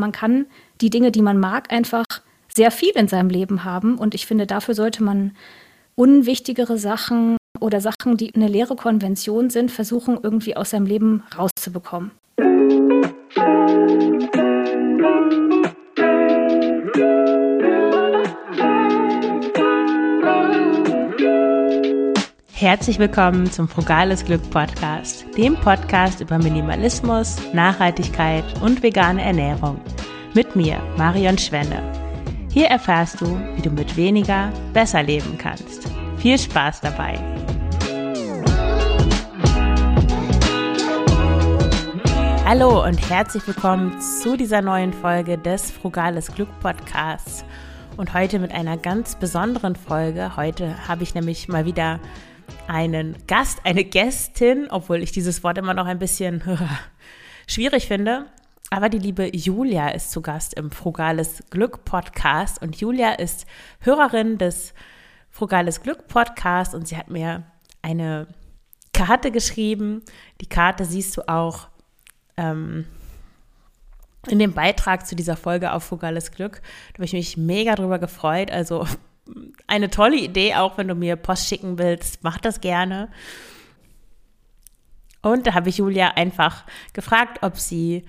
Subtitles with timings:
[0.00, 0.46] Man kann
[0.80, 2.06] die Dinge, die man mag, einfach
[2.52, 3.96] sehr viel in seinem Leben haben.
[3.98, 5.36] Und ich finde, dafür sollte man
[5.94, 12.10] unwichtigere Sachen oder Sachen, die eine leere Konvention sind, versuchen irgendwie aus seinem Leben rauszubekommen.
[22.60, 29.80] Herzlich willkommen zum Frugales Glück Podcast, dem Podcast über Minimalismus, Nachhaltigkeit und vegane Ernährung.
[30.34, 31.82] Mit mir, Marion Schwenne.
[32.52, 35.90] Hier erfährst du, wie du mit weniger besser leben kannst.
[36.18, 37.18] Viel Spaß dabei!
[42.44, 47.42] Hallo und herzlich willkommen zu dieser neuen Folge des Frugales Glück Podcasts.
[47.96, 50.36] Und heute mit einer ganz besonderen Folge.
[50.36, 52.00] Heute habe ich nämlich mal wieder
[52.68, 56.42] einen Gast, eine Gästin, obwohl ich dieses Wort immer noch ein bisschen
[57.46, 58.26] schwierig finde.
[58.70, 63.46] Aber die liebe Julia ist zu Gast im Frugales Glück Podcast und Julia ist
[63.80, 64.74] Hörerin des
[65.28, 67.42] Frugales Glück Podcast und sie hat mir
[67.82, 68.28] eine
[68.92, 70.02] Karte geschrieben.
[70.40, 71.68] Die Karte siehst du auch
[72.36, 72.86] ähm,
[74.28, 76.60] in dem Beitrag zu dieser Folge auf Frugales Glück.
[76.92, 78.50] Da habe ich mich mega drüber gefreut.
[78.50, 78.86] Also
[79.66, 83.08] eine tolle Idee, auch wenn du mir Post schicken willst, mach das gerne.
[85.22, 88.04] Und da habe ich Julia einfach gefragt, ob sie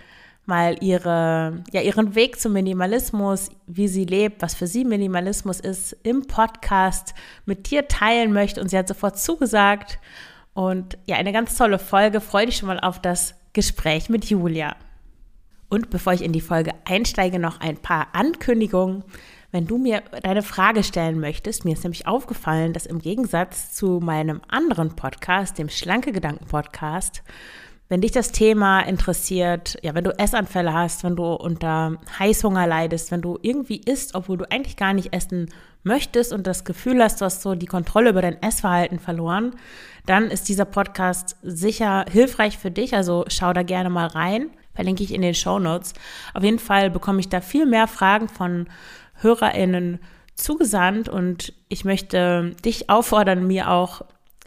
[0.46, 5.94] mal ihre, ja, ihren Weg zum Minimalismus, wie sie lebt, was für sie Minimalismus ist,
[6.04, 7.14] im Podcast
[7.46, 8.62] mit dir teilen möchte.
[8.62, 10.00] Und sie hat sofort zugesagt.
[10.54, 12.22] Und ja, eine ganz tolle Folge.
[12.22, 14.76] Freue dich schon mal auf das Gespräch mit Julia.
[15.70, 19.04] Und bevor ich in die Folge einsteige, noch ein paar Ankündigungen
[19.52, 21.66] wenn du mir deine Frage stellen möchtest.
[21.66, 27.24] Mir ist nämlich aufgefallen, dass im Gegensatz zu meinem anderen Podcast, dem Schlanke Gedanken Podcast,
[27.90, 33.12] wenn dich das Thema interessiert, ja, wenn du Essanfälle hast, wenn du unter Heißhunger leidest,
[33.12, 35.50] wenn du irgendwie isst, obwohl du eigentlich gar nicht essen
[35.84, 39.52] möchtest und das Gefühl hast, du hast so die Kontrolle über dein Essverhalten verloren,
[40.06, 42.96] dann ist dieser Podcast sicher hilfreich für dich.
[42.96, 44.52] Also schau da gerne mal rein.
[44.74, 45.94] Verlinke ich in den Show Notes.
[46.34, 48.68] Auf jeden Fall bekomme ich da viel mehr Fragen von
[49.22, 50.00] HörerInnen
[50.36, 54.02] zugesandt und ich möchte dich auffordern, mir auch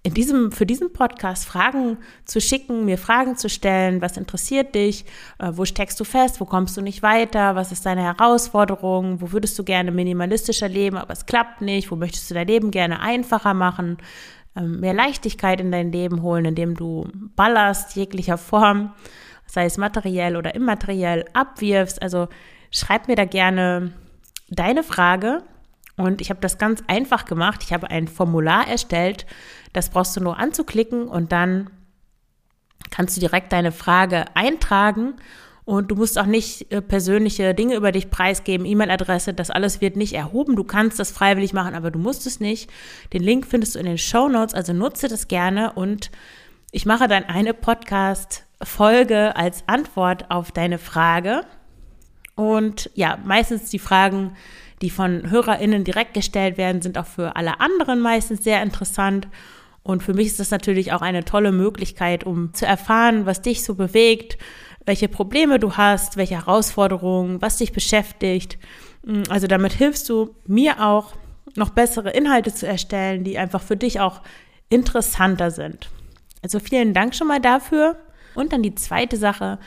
[0.06, 1.96] in diesem, für diesen Podcast Fragen
[2.26, 5.06] zu schicken, mir Fragen zu stellen, was interessiert dich,
[5.38, 9.32] äh, wo steckst du fest, wo kommst du nicht weiter, was ist deine Herausforderung, wo
[9.32, 13.00] würdest du gerne minimalistischer leben, aber es klappt nicht, wo möchtest du dein Leben gerne
[13.00, 13.96] einfacher machen,
[14.56, 18.92] ähm, mehr Leichtigkeit in dein Leben holen, indem du ballerst jeglicher Form,
[19.46, 22.02] sei es materiell oder immateriell, abwirfst.
[22.02, 22.28] Also
[22.70, 23.94] schreib mir da gerne
[24.48, 25.42] deine Frage
[25.96, 27.62] und ich habe das ganz einfach gemacht.
[27.62, 29.26] Ich habe ein Formular erstellt,
[29.72, 31.70] das brauchst du nur anzuklicken und dann
[32.90, 35.14] kannst du direkt deine Frage eintragen
[35.64, 39.96] und du musst auch nicht äh, persönliche Dinge über dich preisgeben, E-Mail-Adresse, das alles wird
[39.96, 40.56] nicht erhoben.
[40.56, 42.70] Du kannst das freiwillig machen, aber du musst es nicht.
[43.12, 46.10] Den Link findest du in den Show Notes, also nutze das gerne und
[46.70, 51.42] ich mache dann eine Podcast-Folge als Antwort auf deine Frage.
[52.34, 54.36] Und ja, meistens die Fragen,
[54.82, 59.28] die von HörerInnen direkt gestellt werden, sind auch für alle anderen meistens sehr interessant.
[59.82, 63.62] Und für mich ist das natürlich auch eine tolle Möglichkeit, um zu erfahren, was dich
[63.62, 64.38] so bewegt,
[64.86, 68.58] welche Probleme du hast, welche Herausforderungen, was dich beschäftigt.
[69.28, 71.14] Also damit hilfst du mir auch,
[71.56, 74.22] noch bessere Inhalte zu erstellen, die einfach für dich auch
[74.70, 75.88] interessanter sind.
[76.42, 77.96] Also vielen Dank schon mal dafür.
[78.34, 79.58] Und dann die zweite Sache.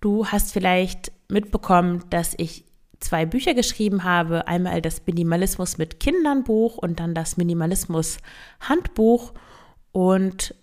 [0.00, 2.64] Du hast vielleicht mitbekommen, dass ich
[3.00, 4.48] zwei Bücher geschrieben habe.
[4.48, 8.18] Einmal das Minimalismus mit Kindern Buch und dann das Minimalismus
[8.60, 9.32] Handbuch.
[9.92, 10.54] Und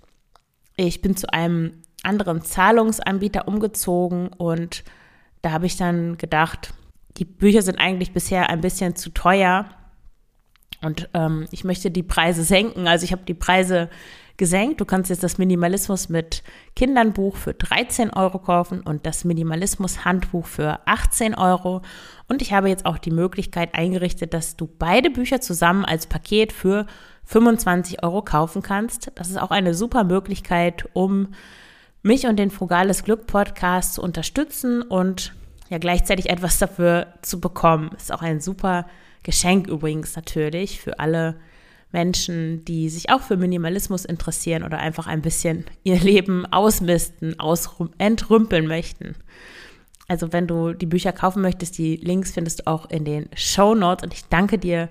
[0.75, 4.83] ich bin zu einem anderen Zahlungsanbieter umgezogen und
[5.41, 6.73] da habe ich dann gedacht,
[7.17, 9.69] die Bücher sind eigentlich bisher ein bisschen zu teuer
[10.81, 12.87] und ähm, ich möchte die Preise senken.
[12.87, 13.89] Also ich habe die Preise
[14.37, 14.81] gesenkt.
[14.81, 16.43] Du kannst jetzt das Minimalismus mit
[16.75, 21.81] Kindern Buch für 13 Euro kaufen und das Minimalismus Handbuch für 18 Euro.
[22.27, 26.51] Und ich habe jetzt auch die Möglichkeit eingerichtet, dass du beide Bücher zusammen als Paket
[26.51, 26.87] für
[27.25, 29.11] 25 Euro kaufen kannst.
[29.15, 31.29] Das ist auch eine super Möglichkeit, um
[32.01, 35.33] mich und den Frugales Glück Podcast zu unterstützen und
[35.69, 37.91] ja gleichzeitig etwas dafür zu bekommen.
[37.95, 38.87] Ist auch ein super
[39.23, 41.35] Geschenk übrigens natürlich für alle
[41.93, 47.35] Menschen, die sich auch für Minimalismus interessieren oder einfach ein bisschen ihr Leben ausmisten,
[47.97, 49.15] entrümpeln möchten.
[50.07, 53.73] Also wenn du die Bücher kaufen möchtest, die Links findest du auch in den Show
[53.73, 54.89] Notes und ich danke dir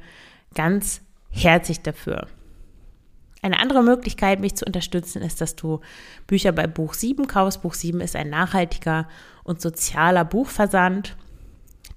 [0.54, 2.28] ganz herzlich dafür.
[3.42, 5.80] Eine andere Möglichkeit, mich zu unterstützen, ist, dass du
[6.28, 7.62] Bücher bei Buch 7 kaufst.
[7.62, 9.08] Buch 7 ist ein nachhaltiger
[9.42, 11.16] und sozialer Buchversand.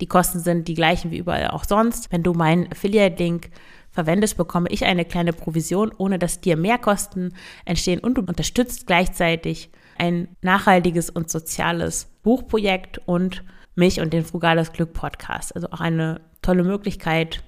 [0.01, 2.11] Die Kosten sind die gleichen wie überall auch sonst.
[2.11, 3.51] Wenn du meinen Affiliate-Link
[3.95, 7.33] verwendest, bekomme ich eine kleine Provision, ohne dass dir mehr Kosten
[7.65, 13.43] entstehen und du unterstützt gleichzeitig ein nachhaltiges und soziales Buchprojekt und
[13.75, 15.55] mich und den Frugales Glück Podcast.
[15.55, 17.43] Also auch eine tolle Möglichkeit,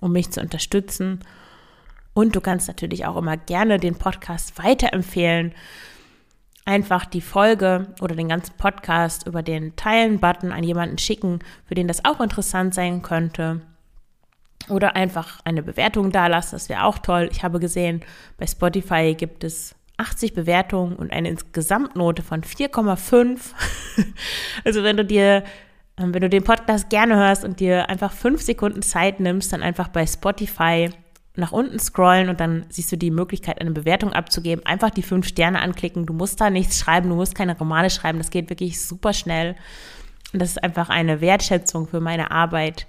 [0.00, 1.20] um mich zu unterstützen.
[2.12, 5.52] Und du kannst natürlich auch immer gerne den Podcast weiterempfehlen.
[6.64, 11.88] Einfach die Folge oder den ganzen Podcast über den Teilen-Button an jemanden schicken, für den
[11.88, 13.62] das auch interessant sein könnte.
[14.68, 17.28] Oder einfach eine Bewertung dalassen, das wäre auch toll.
[17.30, 18.02] Ich habe gesehen,
[18.36, 23.38] bei Spotify gibt es 80 Bewertungen und eine Gesamtnote von 4,5.
[24.64, 25.44] also wenn du dir,
[25.96, 29.62] ähm, wenn du den Podcast gerne hörst und dir einfach fünf Sekunden Zeit nimmst, dann
[29.62, 30.90] einfach bei Spotify
[31.36, 34.64] nach unten scrollen und dann siehst du die Möglichkeit, eine Bewertung abzugeben.
[34.64, 36.06] Einfach die fünf Sterne anklicken.
[36.06, 38.18] Du musst da nichts schreiben, du musst keine Romane schreiben.
[38.18, 39.54] Das geht wirklich super schnell.
[40.32, 42.86] Und das ist einfach eine Wertschätzung für meine Arbeit.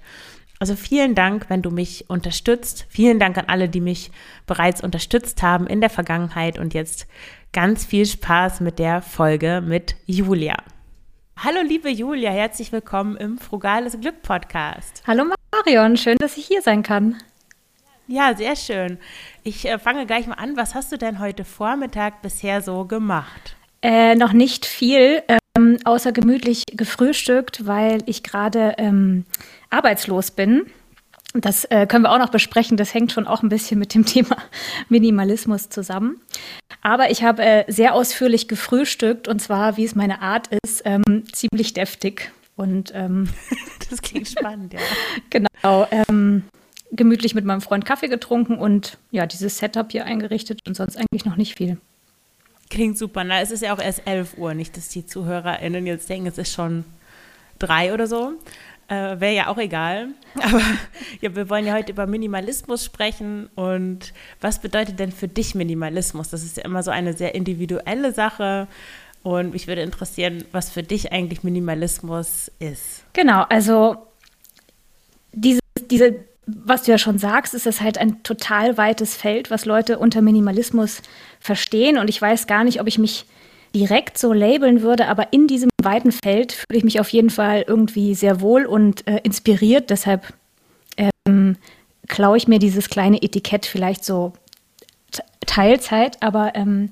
[0.60, 2.86] Also vielen Dank, wenn du mich unterstützt.
[2.88, 4.10] Vielen Dank an alle, die mich
[4.46, 7.06] bereits unterstützt haben in der Vergangenheit und jetzt
[7.52, 10.56] ganz viel Spaß mit der Folge mit Julia.
[11.36, 15.04] Hallo liebe Julia, herzlich willkommen im Frugales Glück Podcast.
[15.06, 17.16] Hallo Marion, schön, dass ich hier sein kann.
[18.08, 18.98] Ja, sehr schön.
[19.44, 20.56] Ich äh, fange gleich mal an.
[20.56, 23.56] Was hast du denn heute Vormittag bisher so gemacht?
[23.82, 29.24] Äh, noch nicht viel, ähm, außer gemütlich gefrühstückt, weil ich gerade ähm,
[29.70, 30.66] arbeitslos bin.
[31.34, 32.76] Das äh, können wir auch noch besprechen.
[32.76, 34.36] Das hängt schon auch ein bisschen mit dem Thema
[34.88, 36.20] Minimalismus zusammen.
[36.82, 41.24] Aber ich habe äh, sehr ausführlich gefrühstückt und zwar, wie es meine Art ist, ähm,
[41.32, 42.32] ziemlich deftig.
[42.56, 43.28] Und ähm,
[43.90, 44.80] das klingt spannend, ja.
[45.30, 45.86] genau.
[45.90, 46.44] Ähm,
[46.90, 51.24] gemütlich mit meinem Freund Kaffee getrunken und ja, dieses Setup hier eingerichtet und sonst eigentlich
[51.24, 51.76] noch nicht viel.
[52.70, 53.24] Klingt super.
[53.24, 56.38] Na, es ist ja auch erst 11 Uhr, nicht, dass die ZuhörerInnen jetzt denken, es
[56.38, 56.84] ist schon
[57.58, 58.32] drei oder so.
[58.88, 60.08] Äh, Wäre ja auch egal.
[60.42, 60.62] Aber
[61.20, 63.48] ja, wir wollen ja heute über Minimalismus sprechen.
[63.54, 66.30] Und was bedeutet denn für dich Minimalismus?
[66.30, 68.66] Das ist ja immer so eine sehr individuelle Sache.
[69.22, 73.04] Und mich würde interessieren, was für dich eigentlich Minimalismus ist.
[73.12, 73.96] Genau, also
[75.32, 79.66] diese, diese, was du ja schon sagst, ist es halt ein total weites Feld, was
[79.66, 81.02] Leute unter Minimalismus
[81.40, 81.98] verstehen.
[81.98, 83.26] Und ich weiß gar nicht, ob ich mich
[83.74, 87.64] direkt so labeln würde, aber in diesem weiten Feld fühle ich mich auf jeden Fall
[87.66, 89.90] irgendwie sehr wohl und äh, inspiriert.
[89.90, 90.32] Deshalb
[90.96, 91.56] ähm,
[92.08, 94.32] klaue ich mir dieses kleine Etikett vielleicht so
[95.46, 96.90] Teilzeit, aber ähm,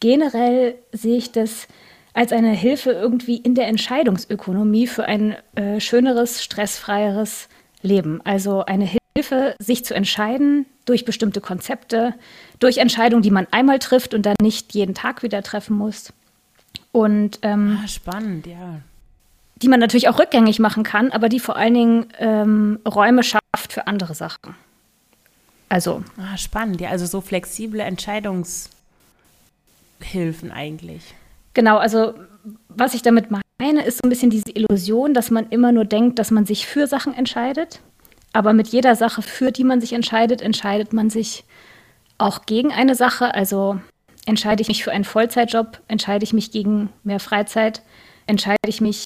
[0.00, 1.68] generell sehe ich das
[2.14, 7.48] als eine Hilfe irgendwie in der Entscheidungsökonomie für ein äh, schöneres, stressfreieres
[7.82, 8.20] Leben.
[8.24, 12.14] Also eine Hilfe, sich zu entscheiden durch bestimmte Konzepte,
[12.58, 16.12] durch Entscheidungen, die man einmal trifft und dann nicht jeden Tag wieder treffen muss.
[16.92, 18.80] Und ähm, ah, spannend, ja.
[19.56, 23.72] Die man natürlich auch rückgängig machen kann, aber die vor allen Dingen ähm, Räume schafft
[23.72, 24.54] für andere Sachen.
[25.68, 26.02] Also.
[26.16, 28.70] Ah, spannend, ja, also so flexible Entscheidungshilfen
[30.52, 31.14] eigentlich.
[31.54, 32.14] Genau, also
[32.68, 36.18] was ich damit meine, ist so ein bisschen diese Illusion, dass man immer nur denkt,
[36.18, 37.80] dass man sich für Sachen entscheidet.
[38.32, 41.44] Aber mit jeder Sache, für die man sich entscheidet, entscheidet man sich
[42.18, 43.34] auch gegen eine Sache.
[43.34, 43.80] Also
[44.26, 47.82] entscheide ich mich für einen Vollzeitjob, entscheide ich mich gegen mehr Freizeit,
[48.26, 49.04] entscheide ich mich,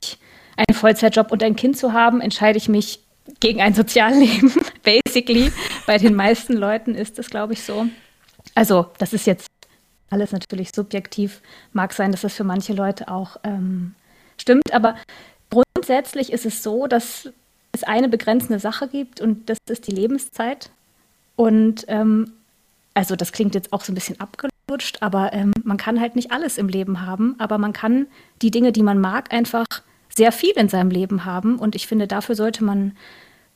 [0.57, 3.01] einen Vollzeitjob und ein Kind zu haben, entscheide ich mich
[3.41, 4.53] gegen ein Sozialleben.
[4.82, 5.53] Basically,
[5.87, 7.87] bei den meisten Leuten ist das, glaube ich, so.
[8.55, 9.46] Also, das ist jetzt
[10.11, 11.41] alles natürlich subjektiv.
[11.73, 13.94] Mag sein, dass das für manche Leute auch ähm,
[14.39, 14.96] stimmt, aber
[15.51, 17.31] grundsätzlich ist es so, dass
[17.72, 20.70] es eine begrenzende Sache gibt und das ist die Lebenszeit.
[21.36, 22.32] Und ähm,
[22.94, 26.31] also das klingt jetzt auch so ein bisschen abgelutscht, aber ähm, man kann halt nicht
[26.32, 28.06] alles im Leben haben, aber man kann
[28.43, 29.67] die Dinge, die man mag, einfach
[30.14, 31.58] sehr viel in seinem Leben haben.
[31.58, 32.96] Und ich finde, dafür sollte man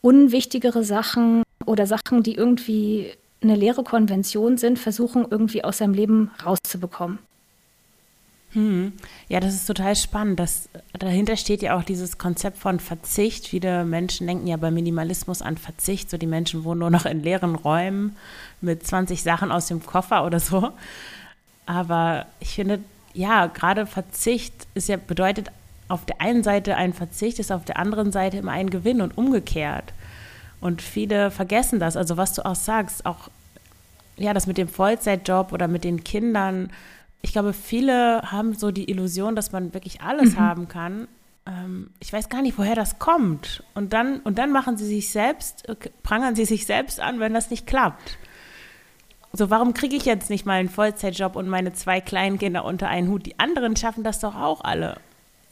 [0.01, 6.31] unwichtigere Sachen oder Sachen, die irgendwie eine leere Konvention sind, versuchen irgendwie aus seinem Leben
[6.43, 7.19] rauszubekommen.
[8.53, 8.93] Hm.
[9.27, 10.39] Ja, das ist total spannend.
[10.39, 13.47] Das, dahinter steht ja auch dieses Konzept von Verzicht.
[13.47, 16.09] Viele Menschen denken ja bei Minimalismus an Verzicht.
[16.09, 18.15] So die Menschen wohnen nur noch in leeren Räumen
[18.61, 20.71] mit 20 Sachen aus dem Koffer oder so.
[21.65, 22.79] Aber ich finde,
[23.13, 25.49] ja, gerade Verzicht ist ja, bedeutet
[25.89, 29.17] auf der einen Seite ein Verzicht, ist auf der anderen Seite immer ein Gewinn und
[29.17, 29.93] umgekehrt.
[30.61, 31.97] Und viele vergessen das.
[31.97, 33.29] Also was du auch sagst, auch
[34.17, 36.71] ja, das mit dem Vollzeitjob oder mit den Kindern
[37.21, 40.39] ich glaube, viele haben so die Illusion, dass man wirklich alles mhm.
[40.39, 41.07] haben kann.
[41.45, 43.63] Ähm, ich weiß gar nicht, woher das kommt.
[43.73, 45.65] Und dann, und dann machen sie sich selbst,
[46.03, 48.17] prangern sie sich selbst an, wenn das nicht klappt.
[49.33, 52.87] So, warum kriege ich jetzt nicht mal einen Vollzeitjob und meine zwei kleinen Kinder unter
[52.87, 53.25] einen Hut?
[53.25, 54.97] Die anderen schaffen das doch auch alle.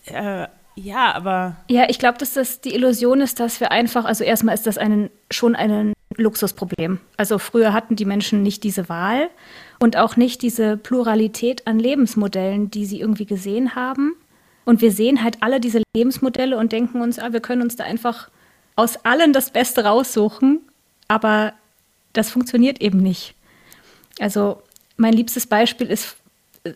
[0.05, 1.55] Äh, Ja, aber.
[1.69, 4.77] Ja, ich glaube, dass das die Illusion ist, dass wir einfach, also erstmal ist das
[4.77, 6.99] einen, schon ein Luxusproblem.
[7.17, 9.29] Also früher hatten die Menschen nicht diese Wahl
[9.79, 14.13] und auch nicht diese Pluralität an Lebensmodellen, die sie irgendwie gesehen haben.
[14.65, 17.83] Und wir sehen halt alle diese Lebensmodelle und denken uns, ah, wir können uns da
[17.83, 18.29] einfach
[18.75, 20.59] aus allen das Beste raussuchen.
[21.07, 21.53] Aber
[22.13, 23.35] das funktioniert eben nicht.
[24.19, 24.61] Also
[24.97, 26.15] mein liebstes Beispiel ist,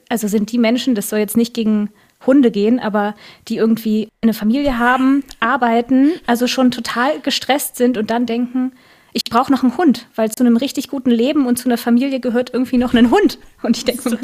[0.09, 1.89] also sind die Menschen, das soll jetzt nicht gegen
[2.25, 3.15] Hunde gehen, aber
[3.47, 8.73] die irgendwie eine Familie haben, arbeiten, also schon total gestresst sind und dann denken,
[9.13, 12.19] ich brauche noch einen Hund, weil zu einem richtig guten Leben und zu einer Familie
[12.19, 13.39] gehört irgendwie noch ein Hund.
[13.63, 14.23] Und ich denke mir so,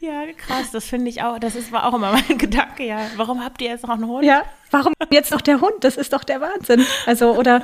[0.00, 2.98] ja, krass, das finde ich auch, das ist, war auch immer mein Gedanke, ja.
[3.16, 4.24] Warum habt ihr jetzt noch einen Hund?
[4.24, 5.74] Ja, warum jetzt noch der Hund?
[5.80, 6.84] Das ist doch der Wahnsinn.
[7.06, 7.62] Also, oder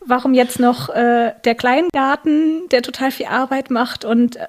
[0.00, 4.46] warum jetzt noch äh, der Kleingarten, der total viel Arbeit macht und äh,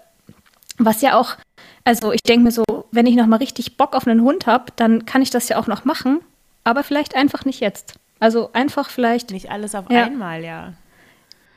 [0.77, 1.35] was ja auch,
[1.83, 4.65] also ich denke mir so, wenn ich noch mal richtig Bock auf einen Hund habe,
[4.75, 6.21] dann kann ich das ja auch noch machen,
[6.63, 7.95] aber vielleicht einfach nicht jetzt.
[8.19, 9.31] Also einfach vielleicht.
[9.31, 10.05] Nicht alles auf ja.
[10.05, 10.73] einmal, ja.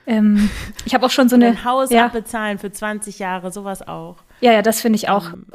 [0.06, 0.50] Ähm,
[0.84, 1.48] ich habe auch schon so eine.
[1.48, 2.06] Ein Haus ja.
[2.06, 4.16] abbezahlen für 20 Jahre, sowas auch.
[4.40, 5.46] Ja, ja, das finde ich auch ähm.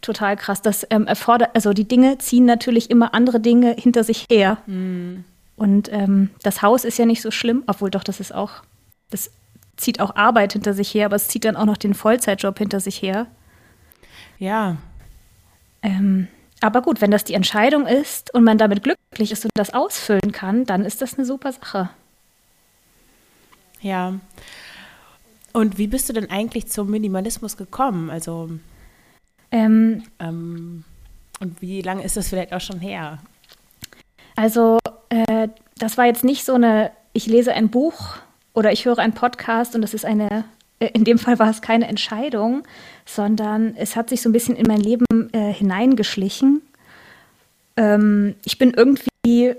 [0.00, 0.62] total krass.
[0.62, 4.58] Das ähm, erfordert, also die Dinge ziehen natürlich immer andere Dinge hinter sich her.
[4.66, 5.24] Mhm.
[5.56, 8.50] Und ähm, das Haus ist ja nicht so schlimm, obwohl doch, das ist auch,
[9.10, 9.30] das
[9.76, 12.80] zieht auch Arbeit hinter sich her, aber es zieht dann auch noch den Vollzeitjob hinter
[12.80, 13.26] sich her.
[14.38, 14.76] Ja.
[15.82, 16.28] Ähm,
[16.60, 20.32] aber gut, wenn das die Entscheidung ist und man damit glücklich ist und das ausfüllen
[20.32, 21.90] kann, dann ist das eine super Sache.
[23.84, 24.14] Ja.
[25.52, 28.10] Und wie bist du denn eigentlich zum Minimalismus gekommen?
[28.10, 28.50] Also,
[29.52, 30.84] ähm, ähm,
[31.38, 33.18] und wie lange ist das vielleicht auch schon her?
[34.36, 34.78] Also,
[35.10, 35.48] äh,
[35.78, 38.16] das war jetzt nicht so eine, ich lese ein Buch
[38.54, 40.44] oder ich höre einen Podcast und das ist eine,
[40.80, 42.62] äh, in dem Fall war es keine Entscheidung,
[43.04, 46.62] sondern es hat sich so ein bisschen in mein Leben äh, hineingeschlichen.
[47.76, 49.54] Ähm, ich bin irgendwie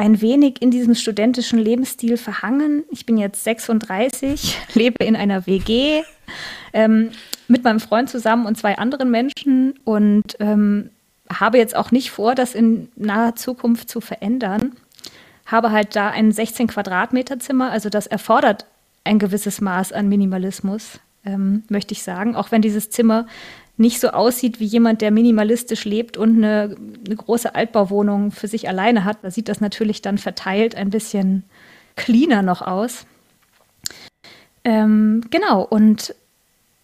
[0.00, 2.84] ein wenig in diesem studentischen Lebensstil verhangen.
[2.90, 6.02] Ich bin jetzt 36, lebe in einer WG
[6.72, 7.10] ähm,
[7.48, 10.88] mit meinem Freund zusammen und zwei anderen Menschen und ähm,
[11.28, 14.72] habe jetzt auch nicht vor, das in naher Zukunft zu verändern.
[15.44, 18.64] Habe halt da ein 16 Quadratmeter Zimmer, also das erfordert
[19.04, 22.36] ein gewisses Maß an Minimalismus, ähm, möchte ich sagen.
[22.36, 23.26] Auch wenn dieses Zimmer
[23.80, 28.68] nicht so aussieht wie jemand, der minimalistisch lebt und eine, eine große Altbauwohnung für sich
[28.68, 29.18] alleine hat.
[29.22, 31.44] Da sieht das natürlich dann verteilt ein bisschen
[31.96, 33.06] cleaner noch aus.
[34.64, 36.14] Ähm, genau, und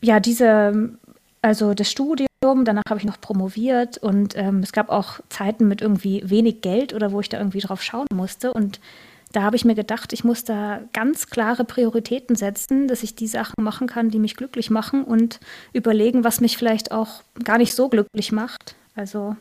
[0.00, 0.96] ja, diese,
[1.42, 2.26] also das Studium,
[2.64, 6.94] danach habe ich noch promoviert und ähm, es gab auch Zeiten mit irgendwie wenig Geld
[6.94, 8.54] oder wo ich da irgendwie drauf schauen musste.
[8.54, 8.80] Und
[9.36, 13.26] da habe ich mir gedacht, ich muss da ganz klare Prioritäten setzen, dass ich die
[13.26, 15.40] Sachen machen kann, die mich glücklich machen und
[15.74, 18.76] überlegen, was mich vielleicht auch gar nicht so glücklich macht.
[18.94, 19.36] Also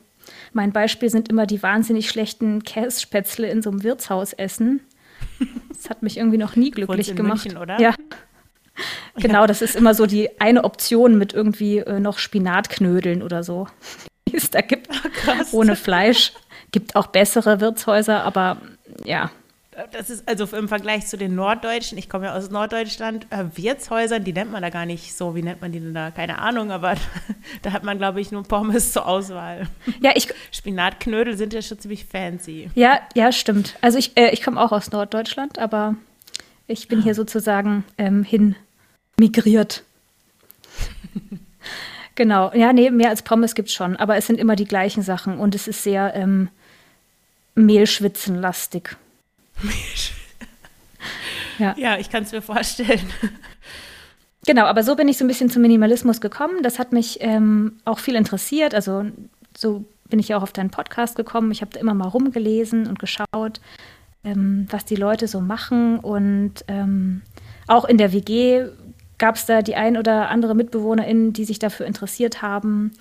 [0.51, 4.81] mein Beispiel sind immer die wahnsinnig schlechten Kässpätzle in so einem Wirtshaus essen.
[5.69, 7.45] Das hat mich irgendwie noch nie glücklich in gemacht.
[7.45, 7.79] München, oder?
[7.79, 7.95] Ja.
[9.15, 13.69] Genau, das ist immer so die eine Option mit irgendwie äh, noch Spinatknödeln oder so,
[14.27, 16.33] die es da gibt, oh, ohne Fleisch.
[16.71, 18.57] Gibt auch bessere Wirtshäuser, aber
[19.05, 19.31] ja,
[19.91, 24.23] das ist also im Vergleich zu den Norddeutschen, ich komme ja aus Norddeutschland, äh, Wirtshäusern,
[24.23, 26.11] die nennt man da gar nicht so, wie nennt man die denn da?
[26.11, 26.95] Keine Ahnung, aber
[27.61, 29.67] da hat man, glaube ich, nur Pommes zur Auswahl.
[30.01, 30.29] Ja, ich.
[30.51, 32.69] Spinatknödel sind ja schon ziemlich fancy.
[32.75, 33.75] Ja, ja, stimmt.
[33.81, 35.95] Also ich, äh, ich komme auch aus Norddeutschland, aber
[36.67, 38.55] ich bin hier sozusagen ähm, hin
[39.17, 39.83] migriert.
[42.15, 42.53] genau.
[42.53, 45.37] Ja, nee, mehr als Pommes gibt es schon, aber es sind immer die gleichen Sachen
[45.37, 46.49] und es ist sehr ähm,
[47.55, 48.97] Mehlschwitzenlastig
[51.59, 51.75] ja.
[51.77, 53.09] ja, ich kann es mir vorstellen.
[54.45, 56.61] Genau, aber so bin ich so ein bisschen zum Minimalismus gekommen.
[56.61, 58.75] Das hat mich ähm, auch viel interessiert.
[58.75, 59.05] Also
[59.57, 61.51] so bin ich ja auch auf deinen Podcast gekommen.
[61.51, 63.59] Ich habe da immer mal rumgelesen und geschaut,
[64.23, 65.99] ähm, was die Leute so machen.
[65.99, 67.23] Und ähm,
[67.67, 68.65] auch in der WG
[69.17, 72.91] gab es da die ein oder andere MitbewohnerInnen, die sich dafür interessiert haben.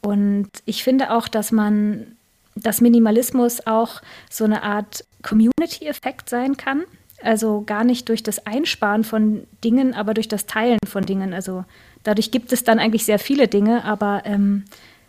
[0.00, 2.16] Und ich finde auch, dass man,
[2.54, 6.84] dass Minimalismus auch so eine Art Community-Effekt sein kann.
[7.22, 11.34] Also gar nicht durch das Einsparen von Dingen, aber durch das Teilen von Dingen.
[11.34, 11.64] Also
[12.02, 14.64] dadurch gibt es dann eigentlich sehr viele Dinge, aber ähm,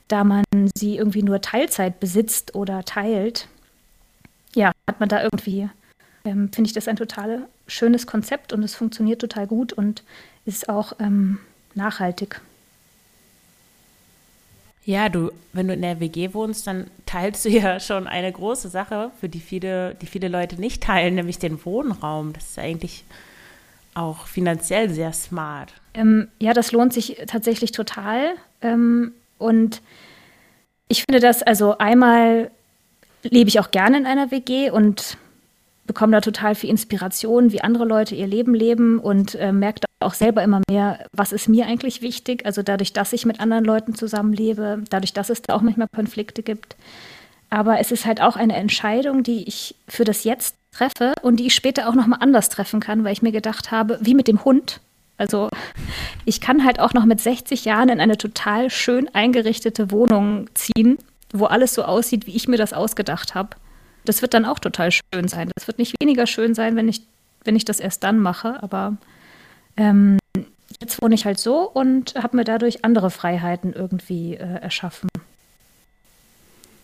[0.08, 0.44] da man
[0.76, 3.48] sie irgendwie nur Teilzeit besitzt oder teilt,
[4.56, 5.70] ja, hat man da irgendwie,
[6.24, 10.04] ähm, finde ich das ein total schönes Konzept und es funktioniert total gut und
[10.46, 11.40] ist auch ähm,
[11.76, 12.42] nachhaltig.
[14.88, 18.70] Ja, du, wenn du in der WG wohnst, dann teilst du ja schon eine große
[18.70, 22.32] Sache, für die viele, die viele Leute nicht teilen, nämlich den Wohnraum.
[22.32, 23.04] Das ist eigentlich
[23.96, 25.74] auch finanziell sehr smart.
[25.94, 28.36] Ähm, ja, das lohnt sich tatsächlich total.
[28.62, 29.82] Ähm, und
[30.88, 32.50] ich finde das also einmal
[33.24, 35.18] lebe ich auch gerne in einer WG und
[35.88, 40.14] bekomme da total viel Inspiration, wie andere Leute ihr Leben leben und äh, merke auch
[40.14, 42.46] selber immer mehr, was ist mir eigentlich wichtig.
[42.46, 46.44] Also dadurch, dass ich mit anderen Leuten zusammenlebe, dadurch, dass es da auch manchmal Konflikte
[46.44, 46.76] gibt.
[47.50, 51.48] Aber es ist halt auch eine Entscheidung, die ich für das Jetzt treffe und die
[51.48, 54.44] ich später auch nochmal anders treffen kann, weil ich mir gedacht habe, wie mit dem
[54.44, 54.82] Hund.
[55.18, 55.50] Also
[56.26, 61.00] ich kann halt auch noch mit 60 Jahren in eine total schön eingerichtete Wohnung ziehen,
[61.34, 63.50] wo alles so aussieht, wie ich mir das ausgedacht habe.
[64.08, 65.52] Das wird dann auch total schön sein.
[65.56, 67.02] Das wird nicht weniger schön sein, wenn ich,
[67.44, 68.96] wenn ich das erst dann mache, aber
[69.76, 70.18] ähm,
[70.80, 75.10] jetzt wohne ich halt so und habe mir dadurch andere Freiheiten irgendwie äh, erschaffen.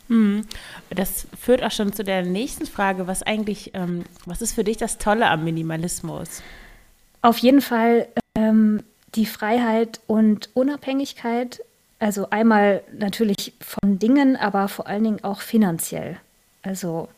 [0.10, 0.46] Hm.
[0.90, 4.76] Das führt auch schon zu der nächsten Frage, was eigentlich, ähm, was ist für dich
[4.76, 6.44] das Tolle am Minimalismus?
[7.22, 8.84] Auf jeden Fall ähm,
[9.16, 11.62] die Freiheit und Unabhängigkeit,
[12.00, 16.18] also einmal natürlich von Dingen, aber vor allen Dingen auch finanziell.
[16.64, 17.10] Also,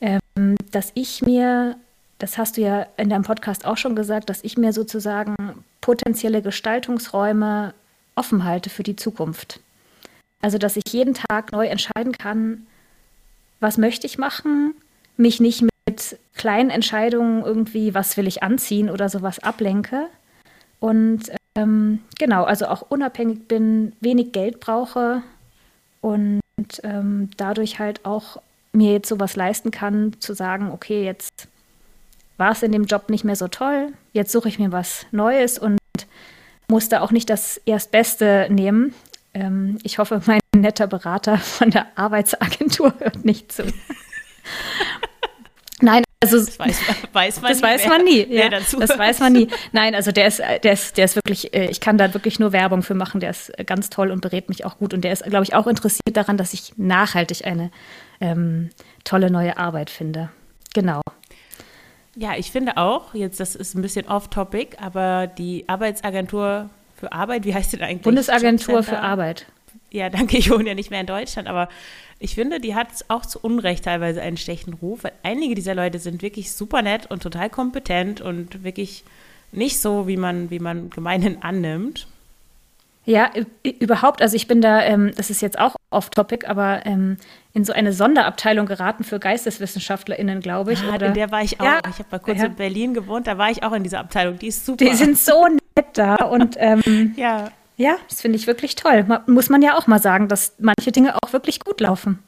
[0.00, 1.76] ähm, dass ich mir,
[2.18, 5.34] das hast du ja in deinem Podcast auch schon gesagt, dass ich mir sozusagen
[5.80, 7.74] potenzielle Gestaltungsräume
[8.14, 9.60] offen halte für die Zukunft.
[10.42, 12.66] Also, dass ich jeden Tag neu entscheiden kann,
[13.60, 14.74] was möchte ich machen,
[15.16, 20.06] mich nicht mit kleinen Entscheidungen irgendwie, was will ich anziehen oder sowas ablenke.
[20.78, 25.22] Und ähm, genau, also auch unabhängig bin, wenig Geld brauche
[26.00, 26.40] und
[26.82, 28.40] ähm, dadurch halt auch
[28.72, 31.48] mir jetzt sowas leisten kann, zu sagen, okay, jetzt
[32.36, 35.58] war es in dem Job nicht mehr so toll, jetzt suche ich mir was Neues
[35.58, 35.78] und
[36.68, 38.94] muss da auch nicht das Erstbeste nehmen,
[39.34, 43.64] ähm, ich hoffe, mein netter Berater von der Arbeitsagentur hört nicht zu.
[45.82, 46.80] Nein, also das weiß,
[47.12, 48.26] weiß man, das nie, weiß man nie.
[48.28, 49.48] Ja, das weiß man nie.
[49.72, 52.52] Nein, also der ist, der ist, der ist wirklich, äh, ich kann da wirklich nur
[52.52, 53.20] Werbung für machen.
[53.20, 54.92] Der ist ganz toll und berät mich auch gut.
[54.92, 57.70] Und der ist, glaube ich, auch interessiert daran, dass ich nachhaltig eine
[58.20, 58.70] ähm,
[59.04, 60.30] tolle neue Arbeit finde.
[60.74, 61.00] Genau.
[62.16, 67.44] Ja, ich finde auch, jetzt das ist ein bisschen off-topic, aber die Arbeitsagentur für Arbeit,
[67.44, 68.02] wie heißt die eigentlich?
[68.02, 69.46] Bundesagentur für Arbeit.
[69.90, 71.68] Ja, danke, ich wohne ja nicht mehr in Deutschland, aber
[72.18, 75.98] ich finde, die hat auch zu Unrecht teilweise einen schlechten Ruf, weil einige dieser Leute
[75.98, 79.04] sind wirklich super nett und total kompetent und wirklich
[79.52, 82.06] nicht so, wie man, wie man gemeinhin annimmt.
[83.06, 83.30] Ja,
[83.62, 84.20] überhaupt.
[84.20, 87.16] Also ich bin da, ähm, das ist jetzt auch off-topic, aber ähm,
[87.52, 90.82] in so eine Sonderabteilung geraten für GeisteswissenschaftlerInnen, glaube ich.
[90.82, 91.06] Ah, oder?
[91.06, 91.64] in der war ich auch.
[91.64, 92.46] Ja, ich habe mal kurz ja.
[92.46, 94.38] in Berlin gewohnt, da war ich auch in dieser Abteilung.
[94.38, 94.84] Die ist super.
[94.84, 97.50] Die sind so nett da und ähm, ja.
[97.76, 99.04] ja, das finde ich wirklich toll.
[99.04, 102.20] Man, muss man ja auch mal sagen, dass manche Dinge auch wirklich gut laufen.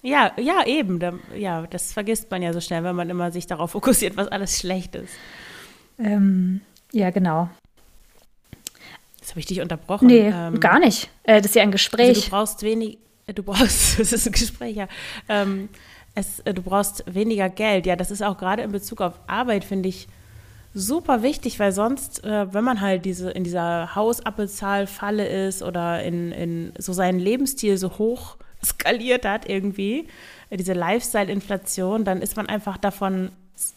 [0.00, 0.98] Ja, ja, eben.
[1.00, 4.28] Da, ja, das vergisst man ja so schnell, wenn man immer sich darauf fokussiert, was
[4.28, 5.14] alles schlecht ist.
[5.98, 6.60] Ähm,
[6.92, 7.48] ja, genau.
[9.34, 10.06] Habe ich dich unterbrochen.
[10.06, 11.10] Nee, ähm, gar nicht.
[11.24, 12.08] Äh, das ist ja ein Gespräch.
[12.08, 14.86] Also du brauchst wenig, äh, du brauchst, das ist ein Gespräch, ja.
[15.28, 15.68] Ähm,
[16.14, 17.84] es, äh, du brauchst weniger Geld.
[17.84, 20.06] Ja, das ist auch gerade in Bezug auf Arbeit, finde ich,
[20.72, 26.30] super wichtig, weil sonst, äh, wenn man halt diese, in dieser Hausabbezahlfalle ist oder in,
[26.30, 30.06] in so seinen Lebensstil so hoch skaliert hat irgendwie,
[30.50, 33.32] äh, diese Lifestyle-Inflation, dann ist man einfach davon,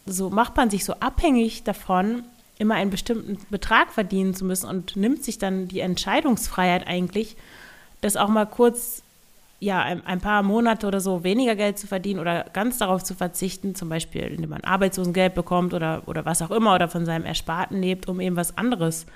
[0.06, 2.22] so macht man sich so abhängig davon,
[2.58, 7.36] immer einen bestimmten Betrag verdienen zu müssen und nimmt sich dann die Entscheidungsfreiheit eigentlich,
[8.00, 9.02] das auch mal kurz,
[9.60, 13.14] ja, ein, ein, paar Monate oder so weniger Geld zu verdienen oder ganz darauf zu
[13.14, 17.24] verzichten, zum Beispiel, indem man Arbeitslosengeld bekommt oder, oder was auch immer oder von seinem
[17.24, 19.06] Ersparten lebt, um eben was anderes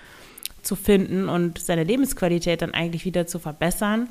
[0.62, 4.08] zu finden und seine Lebensqualität dann eigentlich wieder zu verbessern.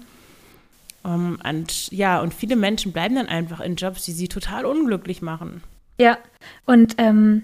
[1.03, 5.21] Um, und ja, und viele Menschen bleiben dann einfach in Jobs, die sie total unglücklich
[5.23, 5.63] machen.
[5.99, 6.17] Ja,
[6.65, 7.41] und ähm,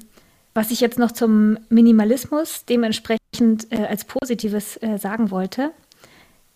[0.58, 5.70] was ich jetzt noch zum Minimalismus dementsprechend äh, als Positives äh, sagen wollte,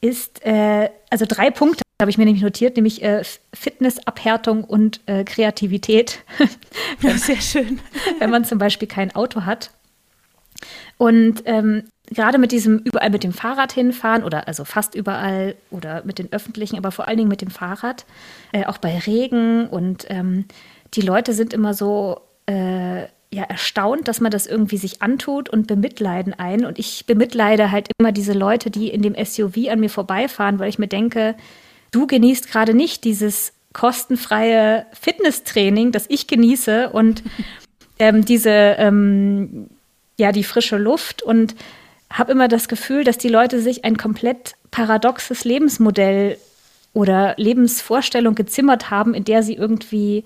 [0.01, 5.01] ist, äh, also drei Punkte habe ich mir nämlich notiert, nämlich äh, Fitness, Abhärtung und
[5.05, 6.23] äh, Kreativität.
[7.03, 7.79] das ist sehr schön.
[8.19, 9.69] Wenn man zum Beispiel kein Auto hat.
[10.97, 16.01] Und ähm, gerade mit diesem überall mit dem Fahrrad hinfahren oder also fast überall oder
[16.05, 18.07] mit den öffentlichen, aber vor allen Dingen mit dem Fahrrad,
[18.51, 20.45] äh, auch bei Regen und ähm,
[20.95, 25.67] die Leute sind immer so äh, ja erstaunt, dass man das irgendwie sich antut und
[25.67, 26.65] bemitleiden einen.
[26.65, 30.69] Und ich bemitleide halt immer diese Leute, die in dem SUV an mir vorbeifahren, weil
[30.69, 31.35] ich mir denke,
[31.91, 37.23] du genießt gerade nicht dieses kostenfreie Fitnesstraining, das ich genieße und
[37.99, 39.69] ähm, diese, ähm,
[40.17, 41.55] ja, die frische Luft und
[42.11, 46.37] habe immer das Gefühl, dass die Leute sich ein komplett paradoxes Lebensmodell
[46.93, 50.25] oder Lebensvorstellung gezimmert haben, in der sie irgendwie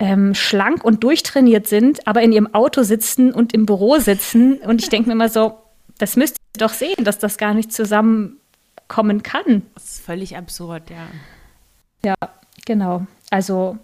[0.00, 4.58] ähm, schlank und durchtrainiert sind, aber in ihrem Auto sitzen und im Büro sitzen.
[4.58, 5.58] Und ich denke mir immer so,
[5.98, 9.62] das müsst ihr doch sehen, dass das gar nicht zusammenkommen kann.
[9.74, 11.06] Das ist völlig absurd, ja.
[12.04, 12.30] Ja,
[12.70, 13.06] Genau.
[13.30, 13.78] Also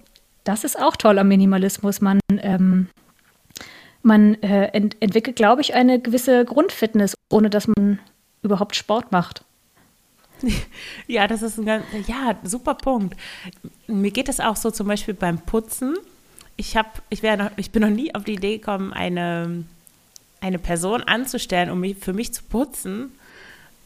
[0.45, 2.01] das ist auch toll am Minimalismus.
[2.01, 2.89] Man, ähm,
[4.03, 7.99] man äh, ent entwickelt, glaube ich, eine gewisse Grundfitness, ohne dass man
[8.43, 9.45] überhaupt Sport macht.
[11.07, 13.17] Ja, das ist ein ganz, ja, super Punkt.
[13.87, 15.97] Mir geht es auch so zum Beispiel beim Putzen.
[16.57, 19.65] Ich habe, ich noch, ich bin noch nie auf die Idee gekommen, eine,
[20.41, 23.13] eine Person anzustellen, um mich, für mich zu putzen.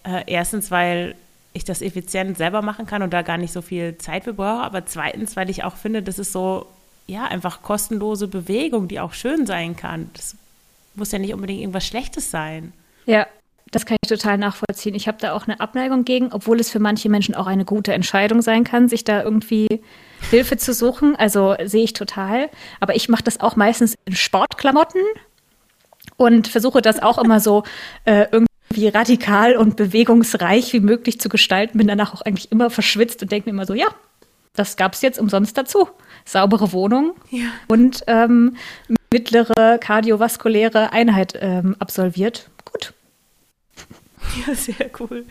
[0.05, 1.17] Äh, erstens, weil
[1.53, 4.63] ich das effizient selber machen kann und da gar nicht so viel Zeit für brauche.
[4.63, 6.67] Aber zweitens, weil ich auch finde, das ist so,
[7.07, 10.11] ja, einfach kostenlose Bewegung, die auch schön sein kann.
[10.15, 10.37] Das
[10.95, 12.73] muss ja nicht unbedingt irgendwas Schlechtes sein.
[13.07, 13.27] Ja,
[13.71, 14.95] das kann ich total nachvollziehen.
[14.95, 17.93] Ich habe da auch eine Abneigung gegen, obwohl es für manche Menschen auch eine gute
[17.93, 19.69] Entscheidung sein kann, sich da irgendwie
[20.31, 21.15] Hilfe zu suchen.
[21.17, 22.51] Also sehe ich total.
[22.81, 25.03] Aber ich mache das auch meistens in Sportklamotten
[26.17, 27.63] und versuche das auch immer so
[28.05, 31.79] äh, irgendwie radikal und bewegungsreich wie möglich zu gestalten.
[31.79, 33.87] Bin danach auch eigentlich immer verschwitzt und denke mir immer so, ja,
[34.55, 35.89] das gab es jetzt umsonst dazu.
[36.25, 37.47] Saubere Wohnung ja.
[37.69, 38.57] und ähm,
[39.13, 42.51] mittlere kardiovaskuläre Einheit ähm, absolviert.
[44.47, 45.25] Ja, sehr cool.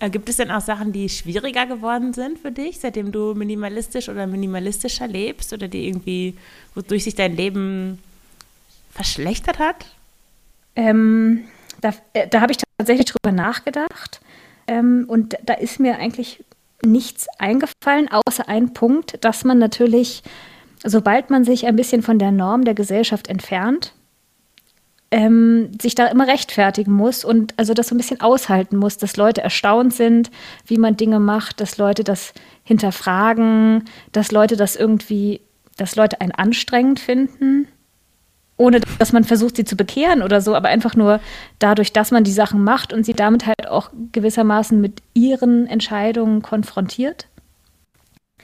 [0.00, 4.08] Äh, gibt es denn auch Sachen, die schwieriger geworden sind für dich, seitdem du minimalistisch
[4.08, 6.36] oder minimalistischer lebst oder die irgendwie,
[6.74, 7.98] wodurch sich dein Leben
[8.90, 9.86] verschlechtert hat?
[10.76, 11.44] Ähm,
[11.80, 14.20] da äh, da habe ich tatsächlich drüber nachgedacht
[14.66, 16.44] ähm, und da ist mir eigentlich
[16.82, 20.22] nichts eingefallen, außer ein Punkt, dass man natürlich,
[20.84, 23.94] sobald man sich ein bisschen von der Norm der Gesellschaft entfernt,
[25.10, 29.16] ähm, sich da immer rechtfertigen muss und also das so ein bisschen aushalten muss, dass
[29.16, 30.30] Leute erstaunt sind,
[30.66, 32.32] wie man Dinge macht, dass Leute das
[32.64, 35.40] hinterfragen, dass Leute das irgendwie,
[35.76, 37.68] dass Leute einen anstrengend finden,
[38.56, 41.20] ohne dass man versucht, sie zu bekehren oder so, aber einfach nur
[41.58, 46.42] dadurch, dass man die Sachen macht und sie damit halt auch gewissermaßen mit ihren Entscheidungen
[46.42, 47.26] konfrontiert.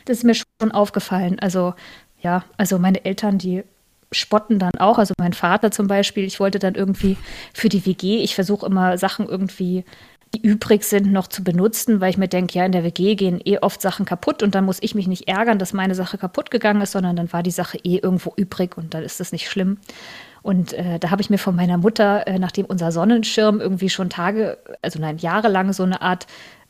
[0.05, 1.39] Das ist mir schon aufgefallen.
[1.41, 1.75] Also
[2.21, 3.63] ja, also meine Eltern, die
[4.13, 4.99] spotten dann auch.
[4.99, 7.17] Also mein Vater zum Beispiel, ich wollte dann irgendwie
[7.55, 9.85] für die WG, ich versuche immer Sachen irgendwie,
[10.35, 13.41] die übrig sind, noch zu benutzen, weil ich mir denke, ja, in der WG gehen
[13.45, 16.51] eh oft Sachen kaputt und dann muss ich mich nicht ärgern, dass meine Sache kaputt
[16.51, 19.49] gegangen ist, sondern dann war die Sache eh irgendwo übrig und dann ist das nicht
[19.49, 19.79] schlimm.
[20.43, 24.09] Und äh, da habe ich mir von meiner Mutter, äh, nachdem unser Sonnenschirm irgendwie schon
[24.09, 26.27] Tage, also nein, jahrelang so eine Art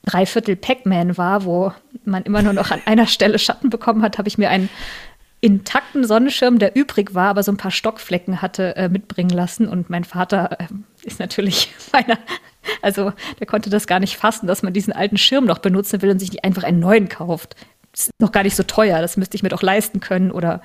[0.06, 1.72] Dreiviertel Pac-Man war, wo
[2.04, 4.70] man immer nur noch an einer Stelle Schatten bekommen hat, habe ich mir einen
[5.40, 9.68] intakten Sonnenschirm, der übrig war, aber so ein paar Stockflecken hatte, äh, mitbringen lassen.
[9.68, 10.66] Und mein Vater äh,
[11.02, 12.18] ist natürlich meiner,
[12.82, 16.10] also der konnte das gar nicht fassen, dass man diesen alten Schirm noch benutzen will
[16.10, 17.56] und sich nicht einfach einen neuen kauft.
[17.92, 20.30] Das ist noch gar nicht so teuer, das müsste ich mir doch leisten können.
[20.30, 20.62] Oder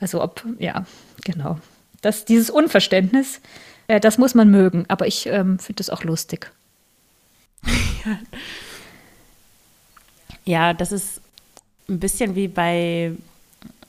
[0.00, 0.86] also ob, ja,
[1.24, 1.58] genau.
[2.00, 3.40] Das, dieses Unverständnis,
[3.88, 6.50] äh, das muss man mögen, aber ich ähm, finde das auch lustig.
[10.44, 11.20] ja, das ist
[11.88, 13.12] ein bisschen wie bei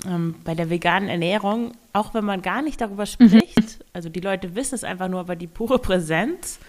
[0.08, 3.30] ähm, bei der veganen Ernährung, auch wenn man gar nicht darüber mhm.
[3.30, 3.86] spricht, mhm.
[3.94, 6.60] also die Leute wissen es einfach nur, aber die pure Präsenz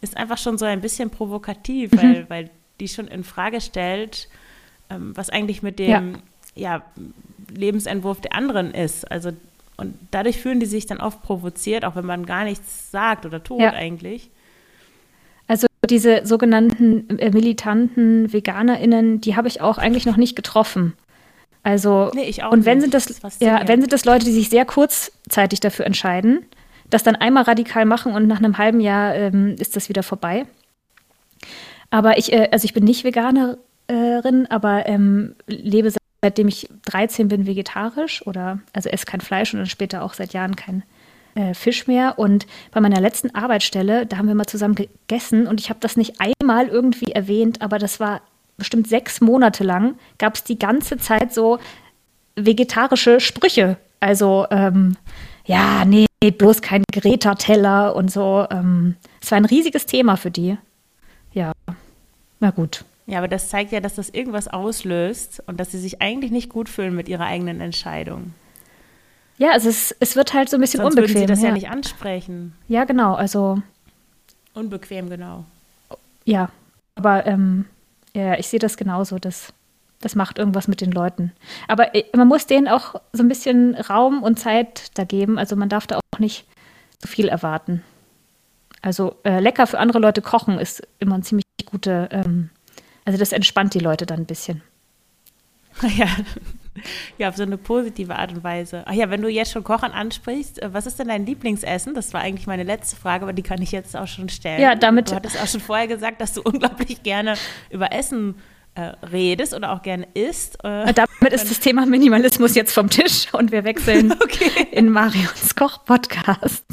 [0.00, 1.98] ist einfach schon so ein bisschen provokativ, mhm.
[1.98, 2.50] weil, weil
[2.80, 4.28] die schon in Frage stellt,
[4.88, 6.18] ähm, was eigentlich mit dem
[6.54, 6.78] ja.
[6.78, 6.82] ja.
[7.54, 9.10] Lebensentwurf der anderen ist.
[9.10, 9.32] Also
[9.80, 13.42] und dadurch fühlen die sich dann oft provoziert, auch wenn man gar nichts sagt oder
[13.42, 13.72] tut ja.
[13.72, 14.30] eigentlich.
[15.48, 20.92] Also diese sogenannten äh, militanten VeganerInnen, die habe ich auch eigentlich noch nicht getroffen.
[21.62, 22.92] Also, nee, ich auch und wenn nicht.
[22.92, 26.46] sind das, das ja, wenn sind das Leute, die sich sehr kurzzeitig dafür entscheiden,
[26.88, 30.46] das dann einmal radikal machen und nach einem halben Jahr ähm, ist das wieder vorbei.
[31.90, 35.92] Aber ich, äh, also ich bin nicht Veganerin, aber ähm, lebe
[36.22, 40.32] seitdem ich 13 bin vegetarisch oder also esse kein Fleisch und dann später auch seit
[40.32, 40.82] Jahren kein
[41.34, 42.18] äh, Fisch mehr.
[42.18, 45.96] Und bei meiner letzten Arbeitsstelle, da haben wir mal zusammen gegessen und ich habe das
[45.96, 48.20] nicht einmal irgendwie erwähnt, aber das war
[48.60, 51.58] bestimmt sechs Monate lang, gab es die ganze Zeit so
[52.36, 53.76] vegetarische Sprüche.
[53.98, 54.96] Also, ähm,
[55.44, 58.46] ja, nee, bloß kein Greta-Teller und so.
[58.50, 60.56] Ähm, es war ein riesiges Thema für die.
[61.32, 61.52] Ja,
[62.38, 62.84] na gut.
[63.06, 66.48] Ja, aber das zeigt ja, dass das irgendwas auslöst und dass sie sich eigentlich nicht
[66.48, 68.34] gut fühlen mit ihrer eigenen Entscheidung.
[69.36, 71.14] Ja, also es, es wird halt so ein bisschen Sonst unbequem.
[71.14, 71.48] Würden sie das ja.
[71.48, 72.54] ja nicht ansprechen.
[72.68, 73.14] Ja, genau.
[73.14, 73.60] Also
[74.54, 75.44] unbequem, genau.
[76.24, 76.50] Ja,
[76.94, 77.64] aber ähm,
[78.14, 79.18] ja, ich sehe das genauso.
[79.18, 79.52] Das,
[80.00, 81.32] das macht irgendwas mit den Leuten.
[81.68, 85.38] Aber äh, man muss denen auch so ein bisschen Raum und Zeit da geben.
[85.38, 86.46] Also man darf da auch nicht
[86.98, 87.82] zu viel erwarten.
[88.82, 92.50] Also äh, lecker für andere Leute kochen ist immer ein ziemlich gute, ähm,
[93.04, 94.62] also das entspannt die Leute dann ein bisschen.
[95.96, 96.06] Ja,
[97.18, 98.84] ja, auf so eine positive Art und Weise.
[98.86, 101.94] Ach ja, wenn du jetzt schon Kochen ansprichst, äh, was ist denn dein Lieblingsessen?
[101.94, 104.60] Das war eigentlich meine letzte Frage, aber die kann ich jetzt auch schon stellen.
[104.60, 105.10] Ja, damit.
[105.10, 107.34] Du hattest auch schon vorher gesagt, dass du unglaublich gerne
[107.70, 108.36] über Essen
[108.74, 110.62] äh, redest oder auch gerne isst.
[110.64, 114.68] Äh, Damit ist das Thema Minimalismus jetzt vom Tisch und wir wechseln okay.
[114.70, 116.64] in Marions Koch-Podcast.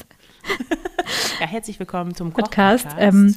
[1.39, 2.88] Ja, herzlich willkommen zum Koch-Podcast.
[3.00, 3.36] Ähm,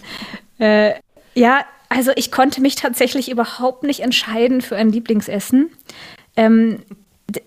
[0.58, 0.94] äh,
[1.34, 5.70] ja, also ich konnte mich tatsächlich überhaupt nicht entscheiden für ein Lieblingsessen.
[6.36, 6.82] Ähm,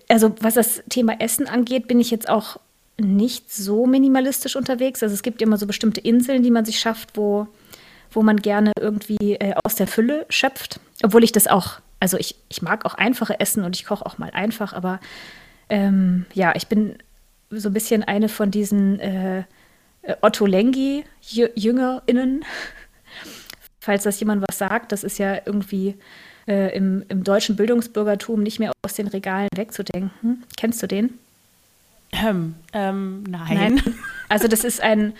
[0.08, 2.58] also was das Thema Essen angeht, bin ich jetzt auch
[2.98, 5.02] nicht so minimalistisch unterwegs.
[5.02, 7.48] Also es gibt immer so bestimmte Inseln, die man sich schafft, wo,
[8.12, 10.78] wo man gerne irgendwie äh, aus der Fülle schöpft.
[11.02, 14.18] Obwohl ich das auch, also ich, ich mag auch einfache Essen und ich koche auch
[14.18, 15.00] mal einfach, aber
[15.68, 16.96] ähm, ja, ich bin
[17.50, 19.44] so ein bisschen eine von diesen äh,
[20.20, 22.44] Otto Lengi-JüngerInnen.
[23.84, 25.94] Falls das jemand was sagt, das ist ja irgendwie
[26.48, 30.42] äh, im, im deutschen Bildungsbürgertum nicht mehr aus den Regalen wegzudenken.
[30.56, 31.18] Kennst du den?
[32.12, 33.54] Ähm, ähm, nein.
[33.54, 33.94] nein.
[34.30, 35.12] Also das ist ein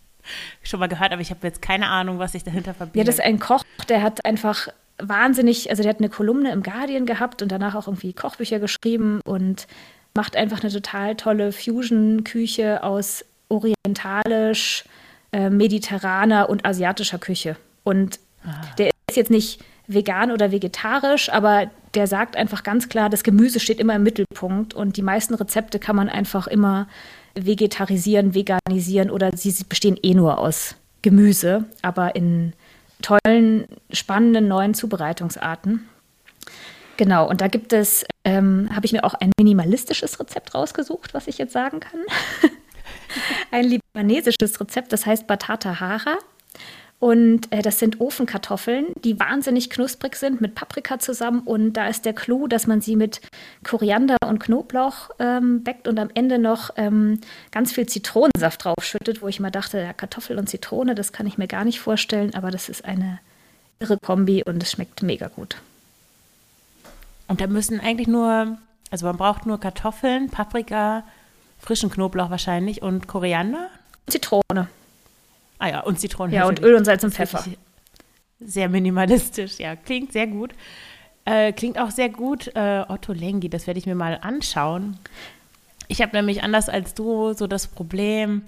[0.62, 2.96] schon mal gehört, aber ich habe jetzt keine Ahnung, was sich dahinter verbirgt.
[2.96, 6.62] Ja, das ist ein Koch, der hat einfach wahnsinnig, also der hat eine Kolumne im
[6.62, 9.66] Guardian gehabt und danach auch irgendwie Kochbücher geschrieben und
[10.14, 14.84] macht einfach eine total tolle Fusion-Küche aus orientalisch,
[15.30, 17.56] äh, mediterraner und asiatischer Küche.
[17.84, 18.62] Und ah.
[18.78, 23.60] der ist jetzt nicht vegan oder vegetarisch, aber der sagt einfach ganz klar, das Gemüse
[23.60, 26.86] steht immer im Mittelpunkt und die meisten Rezepte kann man einfach immer
[27.34, 32.52] vegetarisieren, veganisieren oder sie, bestehen eh nur aus Gemüse, aber in
[33.00, 35.88] tollen, spannenden neuen Zubereitungsarten.
[36.96, 41.28] Genau, und da gibt es, ähm, habe ich mir auch ein minimalistisches Rezept rausgesucht, was
[41.28, 42.00] ich jetzt sagen kann.
[43.52, 46.18] ein libanesisches Rezept, das heißt Batata Hara.
[47.00, 51.40] Und äh, das sind Ofenkartoffeln, die wahnsinnig knusprig sind mit Paprika zusammen.
[51.40, 53.20] Und da ist der Clou, dass man sie mit
[53.62, 57.20] Koriander und Knoblauch ähm, bäckt und am Ende noch ähm,
[57.52, 61.38] ganz viel Zitronensaft draufschüttet, wo ich mal dachte, ja, Kartoffel und Zitrone, das kann ich
[61.38, 63.20] mir gar nicht vorstellen, aber das ist eine
[63.78, 65.56] irre Kombi und es schmeckt mega gut.
[67.28, 68.58] Und da müssen eigentlich nur,
[68.90, 71.04] also man braucht nur Kartoffeln, Paprika,
[71.60, 73.68] frischen Knoblauch wahrscheinlich und Koriander?
[74.08, 74.68] Zitrone.
[75.58, 76.34] Ah ja, und Zitronen.
[76.34, 77.44] Ja, und Öl und Salz und Pfeffer.
[78.40, 79.74] Sehr minimalistisch, ja.
[79.76, 80.52] Klingt sehr gut.
[81.24, 84.96] Äh, klingt auch sehr gut, äh, Otto Lengi, das werde ich mir mal anschauen.
[85.88, 88.42] Ich habe nämlich anders als du so das Problem,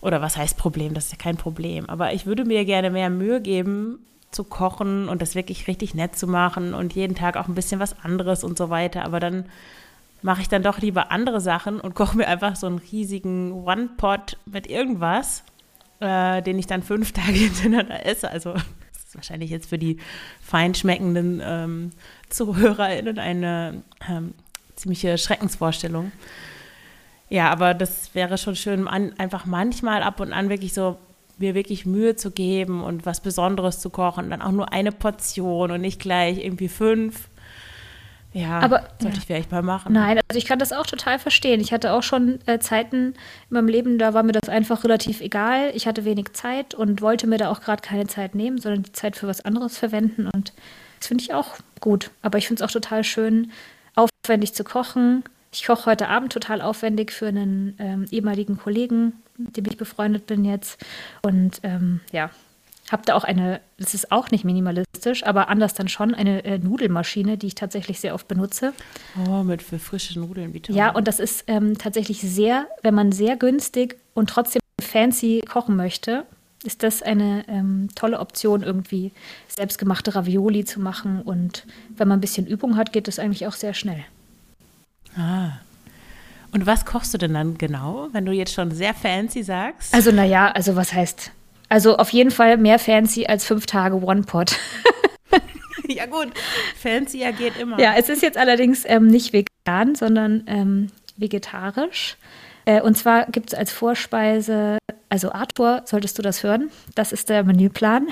[0.00, 3.10] oder was heißt Problem, das ist ja kein Problem, aber ich würde mir gerne mehr
[3.10, 3.98] Mühe geben,
[4.30, 7.80] zu kochen und das wirklich richtig nett zu machen und jeden Tag auch ein bisschen
[7.80, 9.04] was anderes und so weiter.
[9.04, 9.46] Aber dann
[10.22, 14.38] mache ich dann doch lieber andere Sachen und koche mir einfach so einen riesigen One-Pot
[14.46, 15.44] mit irgendwas
[16.00, 18.30] äh, den ich dann fünf Tage hintereinander esse.
[18.30, 18.64] Also das
[19.06, 19.98] ist wahrscheinlich jetzt für die
[20.42, 21.90] feinschmeckenden ähm,
[22.28, 24.34] ZuhörerInnen eine ähm,
[24.76, 26.12] ziemliche Schreckensvorstellung.
[27.28, 30.98] Ja, aber das wäre schon schön, an, einfach manchmal ab und an wirklich so
[31.38, 34.30] mir wirklich Mühe zu geben und was Besonderes zu kochen.
[34.30, 37.28] Dann auch nur eine Portion und nicht gleich irgendwie fünf.
[38.34, 39.92] Ja, aber, sollte ich vielleicht mal machen.
[39.92, 41.60] Nein, also ich kann das auch total verstehen.
[41.60, 43.14] Ich hatte auch schon äh, Zeiten in
[43.50, 45.70] meinem Leben, da war mir das einfach relativ egal.
[45.74, 48.92] Ich hatte wenig Zeit und wollte mir da auch gerade keine Zeit nehmen, sondern die
[48.92, 50.28] Zeit für was anderes verwenden.
[50.34, 50.52] Und
[50.98, 52.10] das finde ich auch gut.
[52.22, 53.52] Aber ich finde es auch total schön,
[53.94, 55.22] aufwendig zu kochen.
[55.52, 60.26] Ich koche heute Abend total aufwendig für einen ähm, ehemaligen Kollegen, mit dem ich befreundet
[60.26, 60.84] bin jetzt.
[61.22, 62.30] Und ähm, ja,
[62.90, 66.58] habe da auch eine, das ist auch nicht minimalistisch, aber anders dann schon, eine äh,
[66.58, 68.72] Nudelmaschine, die ich tatsächlich sehr oft benutze.
[69.28, 70.76] Oh, mit für frische Nudeln, wie toll.
[70.76, 75.76] Ja, und das ist ähm, tatsächlich sehr, wenn man sehr günstig und trotzdem fancy kochen
[75.76, 76.26] möchte,
[76.62, 79.12] ist das eine ähm, tolle Option, irgendwie
[79.48, 81.20] selbstgemachte Ravioli zu machen.
[81.22, 81.66] Und
[81.96, 84.04] wenn man ein bisschen Übung hat, geht das eigentlich auch sehr schnell.
[85.16, 85.52] Ah.
[86.52, 89.92] Und was kochst du denn dann genau, wenn du jetzt schon sehr fancy sagst?
[89.92, 91.32] Also, naja, also was heißt
[91.68, 94.58] also auf jeden Fall mehr fancy als fünf Tage One-Pot.
[95.88, 96.28] ja gut,
[96.76, 97.78] fancier geht immer.
[97.80, 102.16] Ja, es ist jetzt allerdings ähm, nicht vegan, sondern ähm, vegetarisch.
[102.64, 107.28] Äh, und zwar gibt es als Vorspeise, also Arthur, solltest du das hören, das ist
[107.28, 108.08] der Menüplan.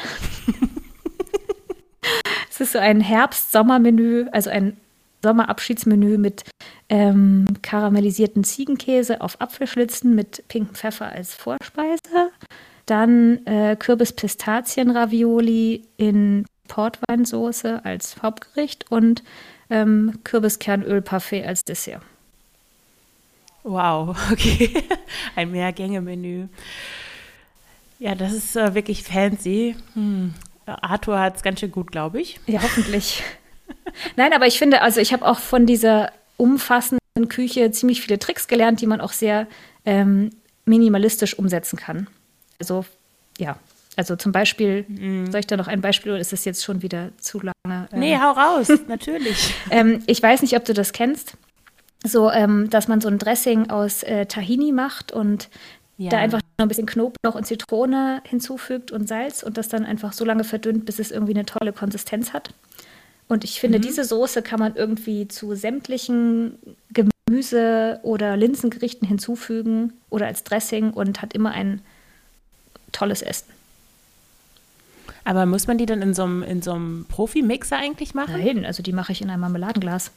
[2.51, 4.77] es ist so ein Herbst-Sommer-Menü, also ein
[5.23, 6.43] Sommerabschiedsmenü mit
[6.89, 12.33] ähm, karamellisierten Ziegenkäse auf Apfelschlitzen mit pinkem Pfeffer als Vorspeise.
[12.93, 19.23] Dann äh, Kürbis-Pistazien-Ravioli in Portweinsoße als Hauptgericht und
[19.71, 22.03] ähm, Kürbiskernöl-Parfait als Dessert.
[23.63, 24.75] Wow, okay.
[25.37, 26.49] Ein Mehrgänge-Menü.
[27.99, 29.75] Ja, das ist äh, wirklich fancy.
[29.95, 30.35] Hm.
[30.67, 32.41] Arthur hat es ganz schön gut, glaube ich.
[32.47, 33.23] Ja, hoffentlich.
[34.17, 38.49] Nein, aber ich finde, also ich habe auch von dieser umfassenden Küche ziemlich viele Tricks
[38.49, 39.47] gelernt, die man auch sehr
[39.87, 40.29] ähm,
[40.67, 42.09] minimalistisch umsetzen kann.
[42.63, 42.85] Also
[43.39, 43.59] ja,
[43.97, 45.33] Also zum Beispiel, mm.
[45.33, 47.89] soll ich da noch ein Beispiel oder ist es jetzt schon wieder zu lange?
[47.93, 49.55] Nee, ähm, hau raus, natürlich.
[49.71, 51.37] ähm, ich weiß nicht, ob du das kennst.
[52.05, 55.49] So, ähm, dass man so ein Dressing aus äh, Tahini macht und
[55.99, 56.11] ja.
[56.11, 60.13] da einfach noch ein bisschen Knoblauch und Zitrone hinzufügt und Salz und das dann einfach
[60.13, 62.55] so lange verdünnt, bis es irgendwie eine tolle Konsistenz hat.
[63.29, 63.83] Und ich finde, mhm.
[63.83, 66.59] diese Soße kann man irgendwie zu sämtlichen
[66.93, 71.83] Gemüse- oder Linsengerichten hinzufügen oder als Dressing und hat immer ein
[72.93, 73.53] tolles Essen.
[75.25, 78.45] Aber muss man die dann in so einem, in so einem Profi-Mixer eigentlich machen?
[78.45, 80.11] Nein, also die mache ich in einem Marmeladenglas.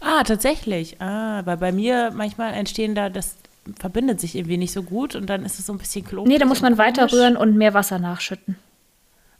[0.00, 1.00] Ah, tatsächlich.
[1.00, 3.36] Ah, weil bei mir manchmal entstehen da, das
[3.78, 6.30] verbindet sich irgendwie nicht so gut und dann ist es so ein bisschen klobig.
[6.30, 8.56] Nee, da muss man weiter rühren und mehr Wasser nachschütten.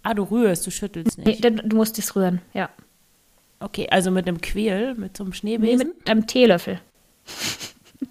[0.03, 1.43] Ah, du rührst, du schüttelst nicht.
[1.43, 2.71] Nee, du musst es rühren, ja.
[3.61, 5.88] Okay, also mit einem Quehl, mit so einem Schneebesen?
[5.88, 6.81] Nee, mit einem Teelöffel.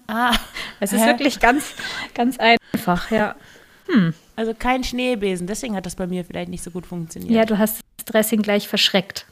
[0.06, 0.34] Ah.
[0.80, 1.06] Es ist hä?
[1.06, 1.74] wirklich ganz,
[2.12, 3.36] ganz einfach, ja.
[3.86, 4.14] Hm.
[4.36, 7.32] Also kein Schneebesen, deswegen hat das bei mir vielleicht nicht so gut funktioniert.
[7.32, 9.26] Ja, du hast das Dressing gleich verschreckt.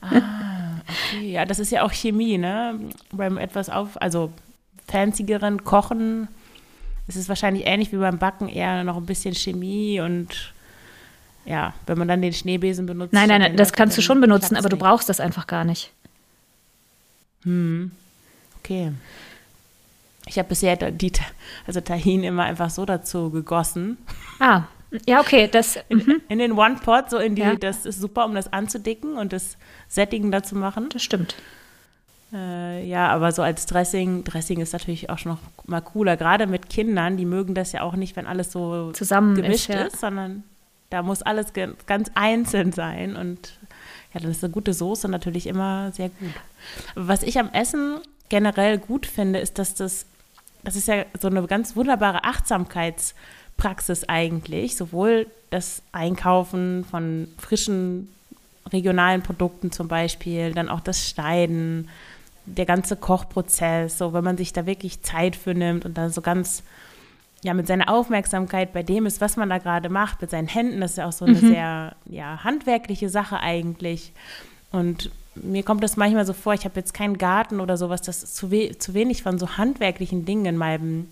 [0.00, 1.30] Ah, okay.
[1.30, 2.78] Ja, das ist ja auch Chemie, ne?
[3.12, 4.32] Beim etwas auf, also
[4.86, 6.28] fanzigeren Kochen
[7.06, 10.52] ist es wahrscheinlich ähnlich wie beim Backen eher noch ein bisschen Chemie und
[11.44, 13.14] ja, wenn man dann den Schneebesen benutzt.
[13.14, 15.92] Nein, nein, nein, das kannst du schon benutzen, aber du brauchst das einfach gar nicht.
[17.44, 17.90] Hm.
[18.58, 18.92] Okay.
[20.28, 21.12] Ich habe bisher die,
[21.66, 23.98] also Tahin immer einfach so dazu gegossen.
[24.38, 24.64] Ah,
[25.06, 25.48] ja, okay.
[25.50, 26.20] Das, in, mhm.
[26.28, 27.56] in den One-Pot, so in die, ja.
[27.56, 29.56] das ist super, um das anzudicken und das
[29.88, 30.88] Sättigen dazu machen.
[30.92, 31.34] Das stimmt.
[32.32, 36.16] Äh, ja, aber so als Dressing, Dressing ist natürlich auch schon noch mal cooler.
[36.16, 39.74] Gerade mit Kindern, die mögen das ja auch nicht, wenn alles so zusammen gemischt ist,
[39.74, 39.82] ja.
[39.84, 40.44] ist, sondern
[40.90, 41.52] da muss alles
[41.86, 43.58] ganz einzeln sein und
[44.14, 46.32] ja, dann ist eine gute Soße natürlich immer sehr gut.
[46.94, 50.06] Aber was ich am Essen generell gut finde, ist, dass das,
[50.62, 58.08] das ist ja so eine ganz wunderbare Achtsamkeitspraxis eigentlich, sowohl das Einkaufen von frischen
[58.72, 61.88] regionalen Produkten zum Beispiel, dann auch das Schneiden,
[62.44, 66.20] der ganze Kochprozess, so wenn man sich da wirklich Zeit für nimmt und dann so
[66.20, 66.62] ganz
[67.42, 70.80] ja, mit seiner Aufmerksamkeit bei dem ist, was man da gerade macht, mit seinen Händen,
[70.80, 71.48] das ist ja auch so eine mhm.
[71.48, 74.12] sehr ja, handwerkliche Sache eigentlich.
[74.72, 75.10] Und
[75.42, 78.50] mir kommt das manchmal so vor, ich habe jetzt keinen Garten oder sowas, das zu,
[78.50, 81.08] we zu wenig von so handwerklichen Dingen in meinem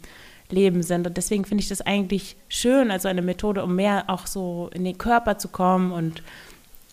[0.50, 1.06] Leben sind.
[1.06, 4.84] Und deswegen finde ich das eigentlich schön, also eine Methode, um mehr auch so in
[4.84, 6.22] den Körper zu kommen und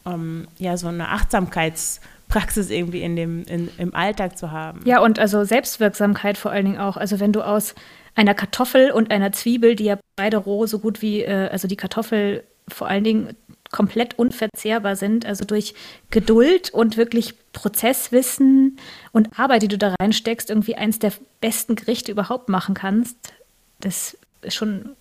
[0.06, 4.82] um, ähm, ja, so eine Achtsamkeitspraxis irgendwie in dem, in, im Alltag zu haben.
[4.86, 6.98] Ja, und also Selbstwirksamkeit vor allen Dingen auch.
[6.98, 7.74] Also wenn du aus
[8.16, 11.78] einer Kartoffel und einer Zwiebel, die ja beide roh so gut wie, äh, also die
[11.78, 13.36] Kartoffel vor allen Dingen
[13.74, 15.74] komplett unverzehrbar sind, also durch
[16.12, 18.78] Geduld und wirklich Prozesswissen
[19.12, 23.34] und Arbeit, die du da reinsteckst, irgendwie eins der besten Gerichte überhaupt machen kannst,
[23.82, 24.92] das ist schon,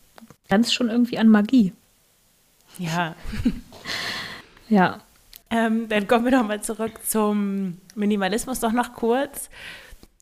[0.49, 1.73] ganz schon irgendwie an Magie.
[2.79, 3.15] Ja.
[4.69, 5.01] ja.
[5.51, 9.51] Ähm, dann kommen wir nochmal zurück zum Minimalismus doch noch kurz.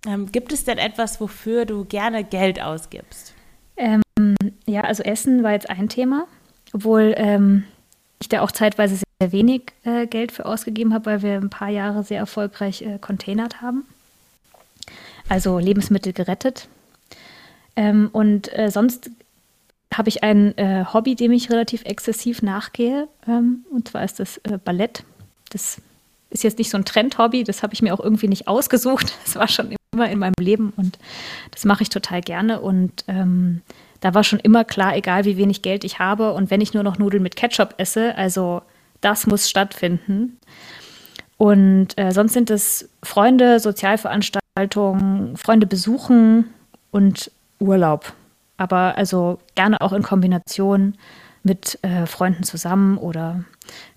[0.06, 3.34] Ähm, gibt es denn etwas, wofür du gerne Geld ausgibst?
[3.76, 4.02] Ähm,
[4.66, 6.26] ja, also Essen war jetzt ein Thema,
[6.72, 7.64] obwohl ähm,
[8.20, 11.70] ich da auch zeitweise sehr wenig äh, Geld für ausgegeben habe, weil wir ein paar
[11.70, 13.84] Jahre sehr erfolgreich äh, containert haben.
[15.28, 16.68] Also Lebensmittel gerettet.
[17.76, 19.10] Ähm, und äh, sonst
[19.94, 23.08] habe ich ein äh, Hobby, dem ich relativ exzessiv nachgehe.
[23.26, 25.04] Ähm, und zwar ist das äh, Ballett.
[25.50, 25.80] Das
[26.30, 29.12] ist jetzt nicht so ein Trendhobby, das habe ich mir auch irgendwie nicht ausgesucht.
[29.24, 30.98] Das war schon immer in meinem Leben und
[31.50, 32.60] das mache ich total gerne.
[32.60, 33.62] Und ähm,
[34.00, 36.82] da war schon immer klar, egal wie wenig Geld ich habe und wenn ich nur
[36.82, 38.62] noch Nudeln mit Ketchup esse, also
[39.00, 40.38] das muss stattfinden.
[41.36, 46.52] Und äh, sonst sind es Freunde, Sozialveranstaltungen, Freunde besuchen
[46.90, 48.12] und Urlaub.
[48.58, 50.96] Aber also gerne auch in Kombination
[51.42, 53.44] mit äh, Freunden zusammen oder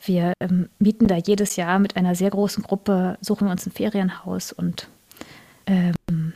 [0.06, 3.72] wir ähm, mieten da jedes Jahr mit einer sehr großen Gruppe, suchen wir uns ein
[3.72, 4.88] Ferienhaus und
[5.66, 6.34] ähm,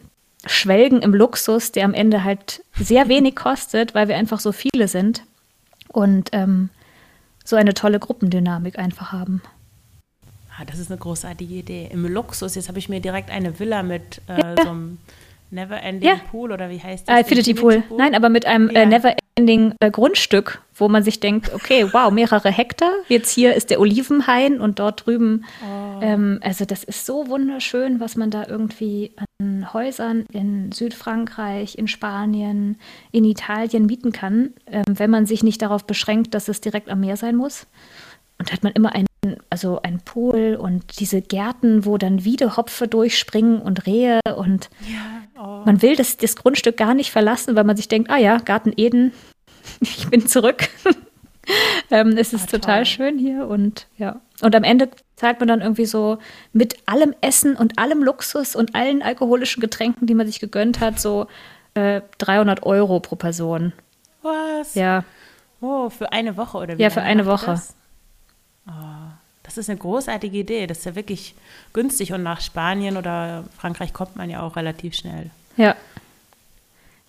[0.47, 4.87] schwelgen im Luxus, der am Ende halt sehr wenig kostet, weil wir einfach so viele
[4.87, 5.23] sind
[5.89, 6.69] und ähm,
[7.43, 9.41] so eine tolle Gruppendynamik einfach haben.
[10.59, 11.89] Ah, das ist eine großartige Idee.
[11.91, 14.55] Im Luxus, jetzt habe ich mir direkt eine Villa mit äh, ja.
[14.63, 14.97] so einem
[15.51, 16.15] Never-Ending ja.
[16.31, 17.15] Pool oder wie heißt das?
[17.15, 17.81] Äh, Infinity, Pool.
[17.81, 17.97] Pool.
[17.97, 18.97] Nein, aber mit einem äh, ja.
[18.97, 22.91] äh, Never-Ending äh, Grundstück, wo man sich denkt, okay, wow, mehrere Hektar.
[23.07, 25.45] Jetzt hier ist der Olivenhain und dort drüben.
[25.63, 25.99] Oh.
[26.01, 31.87] Ähm, also das ist so wunderschön, was man da irgendwie an Häusern in Südfrankreich, in
[31.87, 32.77] Spanien,
[33.11, 36.99] in Italien mieten kann, ähm, wenn man sich nicht darauf beschränkt, dass es direkt am
[36.99, 37.67] Meer sein muss.
[38.39, 39.06] Und hat man immer einen
[39.49, 45.63] also ein Pool und diese Gärten, wo dann Wiedehopfe durchspringen und Rehe und ja, oh.
[45.65, 48.73] man will das, das Grundstück gar nicht verlassen, weil man sich denkt, ah ja, Garten
[48.75, 49.11] Eden,
[49.79, 50.69] ich bin zurück.
[51.91, 54.21] ähm, es ist ah, total schön hier und ja.
[54.41, 56.19] Und am Ende zahlt man dann irgendwie so
[56.53, 60.99] mit allem Essen und allem Luxus und allen alkoholischen Getränken, die man sich gegönnt hat,
[60.99, 61.27] so
[61.73, 63.73] äh, 300 Euro pro Person.
[64.21, 64.75] Was?
[64.75, 65.03] Ja.
[65.61, 66.81] Oh, für eine Woche oder wie?
[66.81, 67.59] Ja, für eine Woche.
[68.67, 68.71] Oh,
[69.47, 70.67] das ist eine großartige Idee.
[70.67, 71.33] Das ist ja wirklich
[71.71, 75.29] günstig und nach Spanien oder Frankreich kommt man ja auch relativ schnell.
[75.55, 75.75] Ja.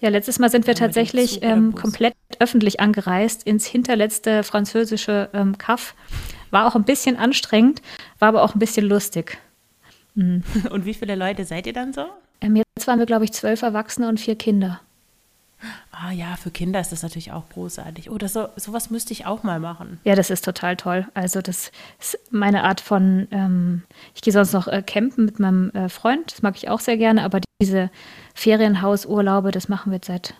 [0.00, 5.94] Ja, letztes Mal sind wir tatsächlich ähm, komplett öffentlich angereist ins hinterletzte französische ähm, Kaff.
[6.52, 7.82] War auch ein bisschen anstrengend,
[8.20, 9.38] war aber auch ein bisschen lustig.
[10.14, 10.44] Mhm.
[10.70, 12.04] Und wie viele Leute seid ihr dann so?
[12.40, 14.80] Ähm, jetzt waren wir, glaube ich, zwölf Erwachsene und vier Kinder.
[15.90, 18.10] Ah ja, für Kinder ist das natürlich auch großartig.
[18.10, 19.98] Oh, so, sowas müsste ich auch mal machen.
[20.04, 21.06] Ja, das ist total toll.
[21.14, 23.82] Also das ist meine Art von, ähm,
[24.14, 26.96] ich gehe sonst noch äh, campen mit meinem äh, Freund, das mag ich auch sehr
[26.96, 27.90] gerne, aber diese
[28.34, 30.34] Ferienhausurlaube, das machen wir jetzt seit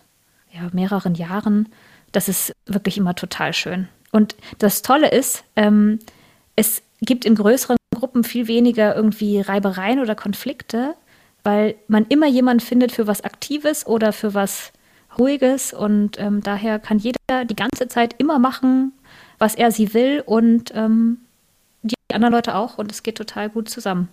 [0.53, 1.69] ja, mehreren Jahren.
[2.12, 3.89] Das ist wirklich immer total schön.
[4.12, 5.99] Und das Tolle ist, ähm,
[6.55, 10.95] es gibt in größeren Gruppen viel weniger irgendwie Reibereien oder Konflikte,
[11.43, 14.73] weil man immer jemanden findet für was Aktives oder für was
[15.19, 18.93] Ruhiges und ähm, daher kann jeder die ganze Zeit immer machen,
[19.39, 21.19] was er sie will und ähm,
[21.83, 24.09] die anderen Leute auch und es geht total gut zusammen.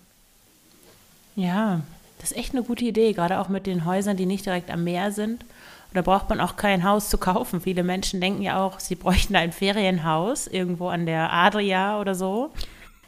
[1.34, 1.80] Ja,
[2.18, 4.84] das ist echt eine gute Idee, gerade auch mit den Häusern, die nicht direkt am
[4.84, 5.42] Meer sind.
[5.42, 7.60] Und da braucht man auch kein Haus zu kaufen.
[7.60, 12.50] Viele Menschen denken ja auch, sie bräuchten ein Ferienhaus irgendwo an der Adria oder so.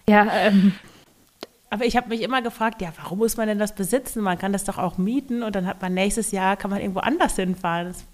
[0.09, 0.75] Ja, ähm,
[1.71, 4.23] aber ich habe mich immer gefragt, ja, warum muss man denn das besitzen?
[4.23, 7.01] Man kann das doch auch mieten und dann hat man nächstes Jahr, kann man irgendwo
[7.01, 7.89] anders hinfahren.
[7.89, 8.05] Das,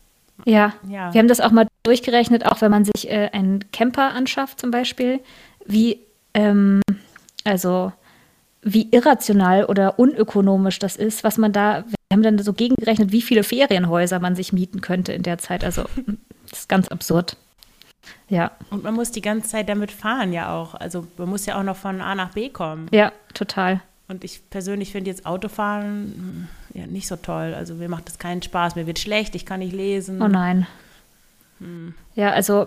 [0.45, 0.75] ja.
[0.89, 4.61] ja, wir haben das auch mal durchgerechnet, auch wenn man sich äh, einen Camper anschafft
[4.61, 5.21] zum Beispiel,
[5.65, 6.01] wie,
[6.35, 6.81] ähm,
[7.45, 7.93] also
[8.63, 13.23] wie irrational oder unökonomisch das ist, was man da, wir haben dann so gegengerechnet, wie
[13.23, 15.65] viele Ferienhäuser man sich mieten könnte in der Zeit.
[15.65, 15.85] Also
[16.51, 17.37] das ist ganz absurd.
[18.29, 18.53] Ja.
[18.71, 20.75] Und man muss die ganze Zeit damit fahren ja auch.
[20.75, 22.89] Also man muss ja auch noch von A nach B kommen.
[22.91, 23.81] Ja, total.
[24.09, 27.55] Und ich persönlich finde jetzt Autofahren hm, ja nicht so toll.
[27.55, 28.77] Also mir macht das keinen Spaß.
[28.77, 30.21] Mir wird schlecht, ich kann nicht lesen.
[30.21, 30.67] Oh nein.
[31.59, 31.95] Hm.
[32.15, 32.67] Ja, also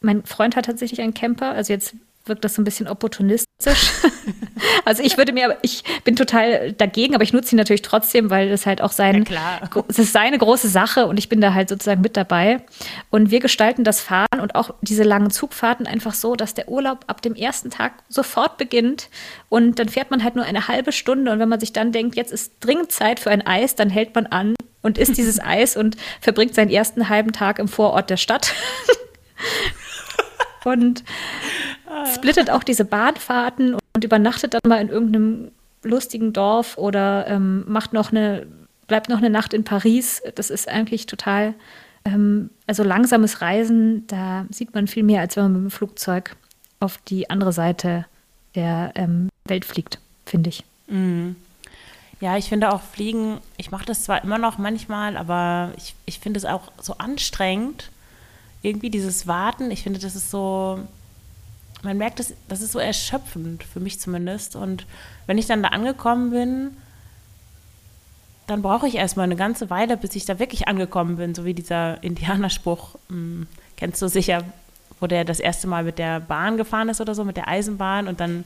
[0.00, 1.52] mein Freund hat tatsächlich einen Camper.
[1.52, 1.94] Also jetzt
[2.28, 3.46] wirkt das so ein bisschen opportunistisch.
[4.84, 8.48] also ich würde mir, ich bin total dagegen, aber ich nutze ihn natürlich trotzdem, weil
[8.48, 11.68] das halt auch sein, ja, es ist seine große Sache und ich bin da halt
[11.68, 12.60] sozusagen mit dabei.
[13.10, 17.04] Und wir gestalten das Fahren und auch diese langen Zugfahrten einfach so, dass der Urlaub
[17.06, 19.08] ab dem ersten Tag sofort beginnt
[19.48, 22.16] und dann fährt man halt nur eine halbe Stunde und wenn man sich dann denkt,
[22.16, 25.76] jetzt ist dringend Zeit für ein Eis, dann hält man an und isst dieses Eis
[25.76, 28.52] und verbringt seinen ersten halben Tag im Vorort der Stadt.
[30.66, 31.04] Und
[32.12, 35.50] splittet auch diese Bahnfahrten und übernachtet dann mal in irgendeinem
[35.82, 38.46] lustigen Dorf oder ähm, macht noch eine,
[38.86, 40.22] bleibt noch eine Nacht in Paris.
[40.34, 41.54] Das ist eigentlich total,
[42.04, 46.36] ähm, also langsames Reisen, da sieht man viel mehr, als wenn man mit dem Flugzeug
[46.80, 48.06] auf die andere Seite
[48.54, 50.64] der ähm, Welt fliegt, finde ich.
[50.88, 51.36] Mhm.
[52.20, 56.18] Ja, ich finde auch Fliegen, ich mache das zwar immer noch manchmal, aber ich, ich
[56.18, 57.90] finde es auch so anstrengend.
[58.66, 60.80] Irgendwie dieses Warten, ich finde, das ist so,
[61.84, 64.56] man merkt, das, das ist so erschöpfend, für mich zumindest.
[64.56, 64.86] Und
[65.26, 66.76] wenn ich dann da angekommen bin,
[68.48, 71.54] dann brauche ich erstmal eine ganze Weile, bis ich da wirklich angekommen bin, so wie
[71.54, 73.46] dieser Indianerspruch, hm,
[73.76, 74.42] kennst du sicher,
[74.98, 78.08] wo der das erste Mal mit der Bahn gefahren ist oder so, mit der Eisenbahn
[78.08, 78.44] und dann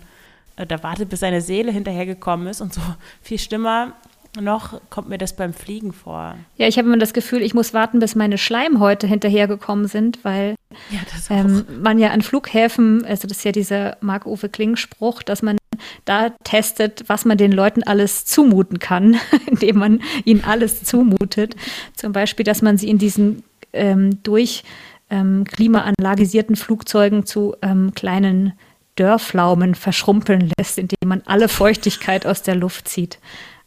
[0.57, 2.83] äh, da wartet, bis seine Seele hinterhergekommen ist und so
[3.23, 3.95] viel Stimmer
[4.39, 6.37] noch kommt mir das beim Fliegen vor.
[6.57, 10.55] Ja, ich habe immer das Gefühl, ich muss warten, bis meine Schleimhäute hinterhergekommen sind, weil
[10.91, 11.01] ja,
[11.31, 15.59] ähm, man ja an Flughäfen, also das ist ja dieser Marc-Uwe Kling-Spruch, dass man
[16.05, 19.17] da testet, was man den Leuten alles zumuten kann,
[19.47, 21.57] indem man ihnen alles zumutet.
[21.97, 24.63] Zum Beispiel, dass man sie in diesen ähm, durch
[25.11, 28.53] ähm, klimaanlagisierten Flugzeugen zu ähm, kleinen
[28.97, 33.19] Dörrflaumen verschrumpeln lässt, indem man alle Feuchtigkeit aus der Luft zieht.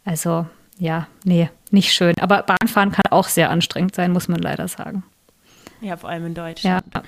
[0.04, 0.46] Also
[0.78, 2.18] ja, nee, nicht schön.
[2.18, 5.04] Aber Bahnfahren kann auch sehr anstrengend sein, muss man leider sagen.
[5.80, 6.84] Ja, vor allem in Deutschland.
[6.94, 7.02] Ja,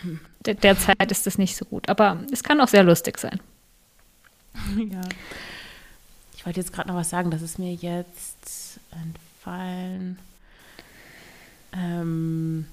[0.44, 1.88] der, derzeit ist es nicht so gut.
[1.88, 3.40] Aber es kann auch sehr lustig sein.
[4.76, 5.02] Ja.
[6.36, 10.16] Ich wollte jetzt gerade noch was sagen, das ist mir jetzt entfallen.
[11.72, 12.66] Ähm.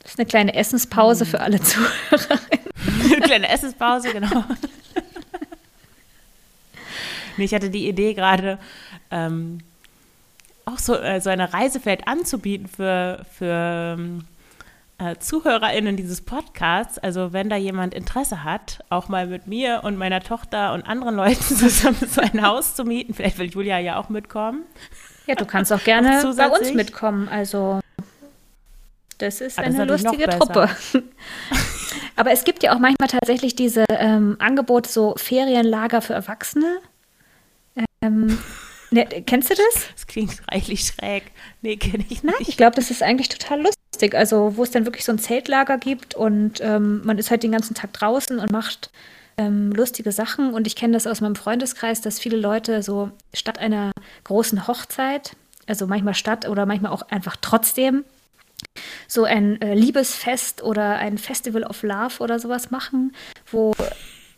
[0.00, 1.30] Das ist eine kleine Essenspause hm.
[1.30, 2.40] für alle Zuhörerinnen.
[3.12, 4.44] eine kleine Essenspause, genau.
[7.44, 8.58] ich hatte die Idee gerade,
[9.10, 9.58] ähm,
[10.64, 14.24] auch so, äh, so eine Reise vielleicht anzubieten für, für ähm,
[14.98, 16.98] äh, ZuhörerInnen dieses Podcasts.
[16.98, 21.16] Also wenn da jemand Interesse hat, auch mal mit mir und meiner Tochter und anderen
[21.16, 24.64] Leuten zusammen so ein Haus zu mieten, vielleicht will Julia ja auch mitkommen.
[25.26, 27.28] Ja, du kannst auch gerne bei uns mitkommen.
[27.28, 27.80] Also
[29.18, 30.70] das ist eine das lustige Truppe.
[32.16, 36.78] Aber es gibt ja auch manchmal tatsächlich diese ähm, Angebote, so Ferienlager für Erwachsene.
[38.02, 38.38] Ähm,
[38.90, 39.88] ne, kennst du das?
[39.94, 41.24] Das klingt reichlich schräg.
[41.62, 42.48] Nee, kenne ich nicht.
[42.48, 44.14] Ich glaube, das ist eigentlich total lustig.
[44.14, 47.52] Also, wo es dann wirklich so ein Zeltlager gibt und ähm, man ist halt den
[47.52, 48.90] ganzen Tag draußen und macht
[49.38, 50.52] ähm, lustige Sachen.
[50.52, 53.92] Und ich kenne das aus meinem Freundeskreis, dass viele Leute so statt einer
[54.24, 55.36] großen Hochzeit,
[55.66, 58.04] also manchmal statt oder manchmal auch einfach trotzdem,
[59.06, 63.14] so ein äh, Liebesfest oder ein Festival of Love oder sowas machen,
[63.50, 63.72] wo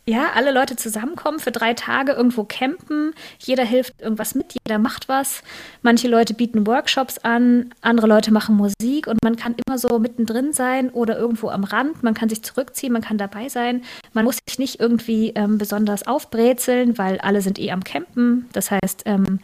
[0.07, 5.07] ja, alle Leute zusammenkommen, für drei Tage irgendwo campen, jeder hilft irgendwas mit, jeder macht
[5.07, 5.43] was.
[5.83, 10.53] Manche Leute bieten Workshops an, andere Leute machen Musik und man kann immer so mittendrin
[10.53, 12.01] sein oder irgendwo am Rand.
[12.01, 13.83] Man kann sich zurückziehen, man kann dabei sein.
[14.13, 18.49] Man muss sich nicht irgendwie ähm, besonders aufbrezeln, weil alle sind eh am Campen.
[18.53, 19.39] Das heißt, ähm,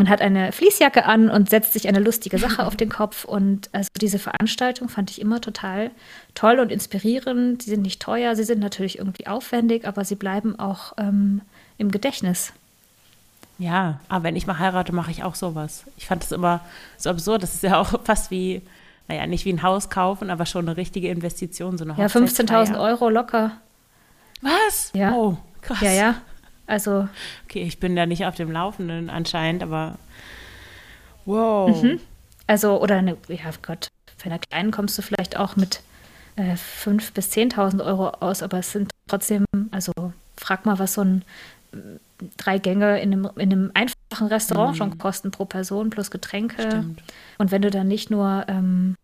[0.00, 3.24] man hat eine Fließjacke an und setzt sich eine lustige Sache auf den Kopf.
[3.24, 5.90] Und also diese Veranstaltung fand ich immer total
[6.34, 7.62] toll und inspirierend.
[7.62, 11.42] Sie sind nicht teuer, sie sind natürlich irgendwie aufwendig, aber sie bleiben auch ähm,
[11.78, 12.52] im Gedächtnis.
[13.58, 15.84] Ja, aber wenn ich mal heirate, mache ich auch sowas.
[15.96, 16.60] Ich fand das immer
[16.96, 17.42] so absurd.
[17.42, 18.62] Das ist ja auch fast wie,
[19.06, 21.76] naja, nicht wie ein Haus kaufen, aber schon eine richtige Investition.
[21.76, 23.52] So eine ja, 15.000 Euro locker.
[24.40, 24.90] Was?
[24.94, 25.12] Ja.
[25.12, 25.80] Oh, krass.
[25.82, 26.14] Ja, ja.
[26.66, 27.08] Also.
[27.44, 29.98] Okay, ich bin da nicht auf dem Laufenden anscheinend, aber
[31.26, 31.82] wow.
[31.82, 32.00] Mhm.
[32.46, 35.82] Also, oder eine, ja Gott, für eine kleinen kommst du vielleicht auch mit
[36.36, 39.92] äh, 5.000 bis 10.000 Euro aus, aber es sind trotzdem, also
[40.36, 41.22] frag mal, was so ein
[41.72, 41.76] äh,
[42.36, 44.76] drei Gänge in einem, in einem einfachen Restaurant mhm.
[44.76, 46.62] schon kosten pro Person plus Getränke.
[46.62, 47.02] Stimmt.
[47.38, 48.96] Und wenn du dann nicht nur, ähm,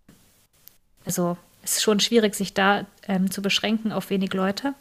[1.05, 4.74] also es ist schon schwierig, sich da ähm, zu beschränken auf wenig Leute.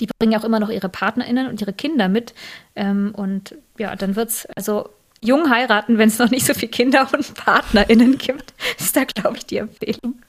[0.00, 2.34] Die bringen auch immer noch ihre PartnerInnen und ihre Kinder mit.
[2.74, 4.88] Ähm, und ja, dann wird es, also
[5.20, 9.36] jung heiraten, wenn es noch nicht so viele Kinder und PartnerInnen gibt, ist da, glaube
[9.36, 10.22] ich, die Empfehlung.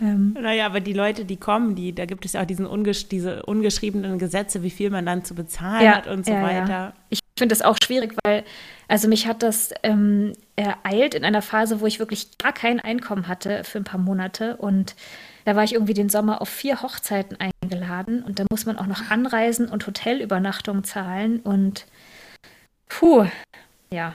[0.00, 0.36] Ähm.
[0.40, 3.44] Naja, aber die Leute, die kommen, die, da gibt es ja auch diesen ungesch diese
[3.44, 6.68] ungeschriebenen Gesetze, wie viel man dann zu bezahlen ja, hat und so ja, weiter.
[6.68, 6.92] Ja.
[7.10, 8.44] Ich finde das auch schwierig, weil,
[8.88, 13.28] also mich hat das ähm, ereilt in einer Phase, wo ich wirklich gar kein Einkommen
[13.28, 14.56] hatte für ein paar Monate.
[14.56, 14.94] Und
[15.44, 18.86] da war ich irgendwie den Sommer auf vier Hochzeiten eingeladen und da muss man auch
[18.86, 21.40] noch anreisen und Hotelübernachtung zahlen.
[21.40, 21.86] Und
[22.88, 23.26] puh,
[23.90, 24.14] ja,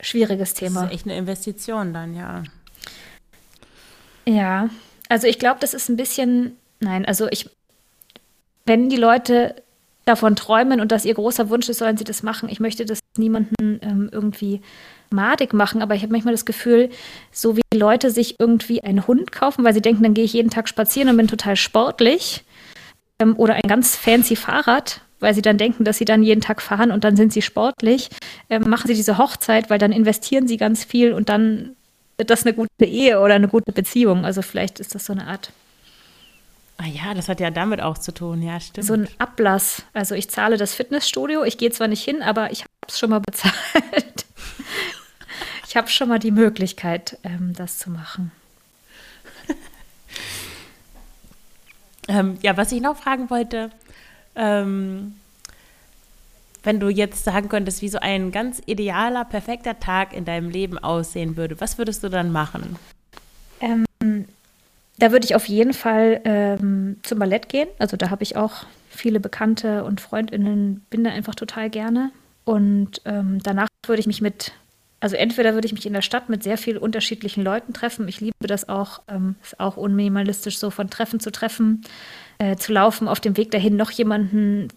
[0.00, 0.82] schwieriges Thema.
[0.82, 2.42] Das ist echt eine Investition dann, ja.
[4.28, 4.68] Ja,
[5.08, 7.48] also ich glaube, das ist ein bisschen, nein, also ich,
[8.64, 9.54] wenn die Leute
[10.04, 12.48] davon träumen und das ihr großer Wunsch ist, sollen sie das machen.
[12.48, 14.60] Ich möchte das niemanden ähm, irgendwie
[15.10, 16.90] madig machen, aber ich habe manchmal das Gefühl,
[17.32, 20.50] so wie Leute sich irgendwie einen Hund kaufen, weil sie denken, dann gehe ich jeden
[20.50, 22.44] Tag spazieren und bin total sportlich
[23.20, 26.62] ähm, oder ein ganz fancy Fahrrad, weil sie dann denken, dass sie dann jeden Tag
[26.62, 28.10] fahren und dann sind sie sportlich,
[28.50, 31.75] ähm, machen sie diese Hochzeit, weil dann investieren sie ganz viel und dann
[32.18, 34.24] das eine gute Ehe oder eine gute Beziehung.
[34.24, 35.52] Also vielleicht ist das so eine Art.
[36.78, 38.86] Ah ja, das hat ja damit auch zu tun, ja, stimmt.
[38.86, 39.82] So ein Ablass.
[39.94, 43.10] Also ich zahle das Fitnessstudio, ich gehe zwar nicht hin, aber ich habe es schon
[43.10, 44.26] mal bezahlt.
[45.66, 48.30] ich habe schon mal die Möglichkeit, ähm, das zu machen.
[52.08, 53.70] ähm, ja, was ich noch fragen wollte,
[54.34, 55.14] ähm,
[56.66, 60.78] wenn du jetzt sagen könntest, wie so ein ganz idealer, perfekter Tag in deinem Leben
[60.78, 62.76] aussehen würde, was würdest du dann machen?
[63.60, 63.86] Ähm,
[64.98, 67.68] da würde ich auf jeden Fall ähm, zum Ballett gehen.
[67.78, 72.10] Also da habe ich auch viele Bekannte und Freundinnen, bin da einfach total gerne.
[72.44, 74.52] Und ähm, danach würde ich mich mit,
[75.00, 78.08] also entweder würde ich mich in der Stadt mit sehr vielen unterschiedlichen Leuten treffen.
[78.08, 81.82] Ich liebe das auch, ähm, ist auch unminimalistisch so von Treffen zu Treffen,
[82.38, 84.68] äh, zu laufen, auf dem Weg dahin noch jemanden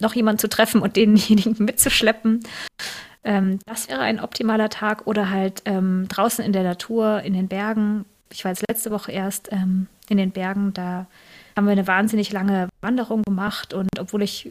[0.00, 2.40] noch jemanden zu treffen und denjenigen mitzuschleppen.
[3.24, 7.48] Ähm, das wäre ein optimaler Tag oder halt ähm, draußen in der Natur, in den
[7.48, 8.04] Bergen.
[8.30, 11.06] Ich war jetzt letzte Woche erst ähm, in den Bergen, da
[11.56, 14.50] haben wir eine wahnsinnig lange Wanderung gemacht und obwohl ich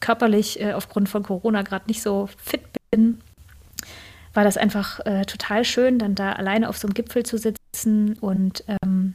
[0.00, 3.20] körperlich äh, aufgrund von Corona gerade nicht so fit bin,
[4.32, 8.14] war das einfach äh, total schön, dann da alleine auf so einem Gipfel zu sitzen
[8.20, 9.14] und ähm,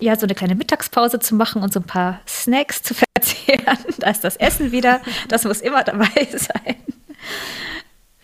[0.00, 3.78] ja, so eine kleine Mittagspause zu machen und so ein paar Snacks zu verzehren.
[3.98, 5.00] Da ist das Essen wieder.
[5.28, 6.76] Das muss immer dabei sein.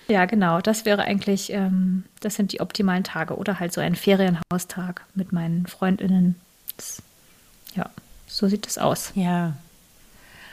[0.09, 0.61] Ja, genau.
[0.61, 3.37] Das wäre eigentlich, ähm, das sind die optimalen Tage.
[3.37, 6.37] Oder halt so ein Ferienhaustag mit meinen Freundinnen.
[6.77, 7.03] Das,
[7.75, 7.89] ja,
[8.27, 9.13] so sieht es aus.
[9.15, 9.55] Ja.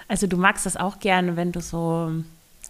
[0.08, 2.12] Also du magst das auch gerne, wenn du so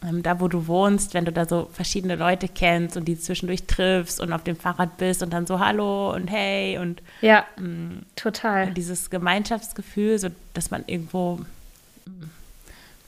[0.04, 3.64] ähm, da, wo du wohnst, wenn du da so verschiedene Leute kennst und die zwischendurch
[3.64, 8.04] triffst und auf dem Fahrrad bist und dann so Hallo und Hey und ja, ähm,
[8.16, 8.74] total.
[8.74, 11.40] Dieses Gemeinschaftsgefühl, so dass man irgendwo,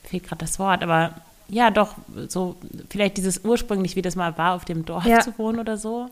[0.03, 1.13] fehlt gerade das Wort, aber
[1.47, 1.95] ja, doch,
[2.27, 2.55] so
[2.89, 5.19] vielleicht dieses ursprünglich, wie das mal war, auf dem Dorf Ja.
[5.19, 6.09] zu wohnen oder so.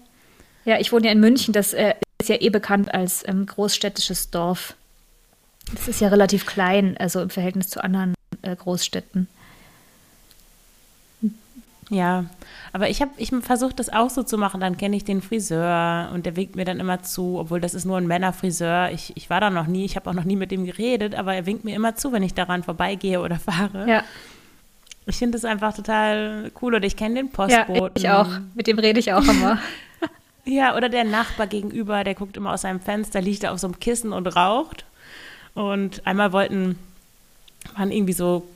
[0.66, 1.54] Ja, ich wohne ja in München.
[1.54, 4.76] Das äh, ist ja eh bekannt als ähm, großstädtisches Dorf.
[5.74, 9.28] Das ist ja relativ klein, also im Verhältnis zu anderen äh, Großstädten.
[11.90, 12.26] Ja,
[12.72, 14.62] aber ich habe ich versuche das auch so zu machen.
[14.62, 17.86] Dann kenne ich den Friseur und der winkt mir dann immer zu, obwohl das ist
[17.86, 18.92] nur ein Männerfriseur.
[18.92, 21.34] Ich, ich war da noch nie, ich habe auch noch nie mit ihm geredet, aber
[21.34, 23.90] er winkt mir immer zu, wenn ich daran vorbeigehe oder fahre.
[23.90, 24.04] Ja,
[25.08, 27.92] Ich finde das einfach total cool oder ich kenne den ja Postboten.
[27.96, 28.30] ich auch.
[28.54, 29.60] Mit dem rede ich auch immer.
[30.46, 33.68] Ja, oder der Nachbar gegenüber, der guckt immer aus seinem Fenster, liegt da auf so
[33.68, 34.84] einem Kissen und raucht.
[35.54, 36.80] Und einmal wollten,
[37.76, 38.48] waren irgendwie so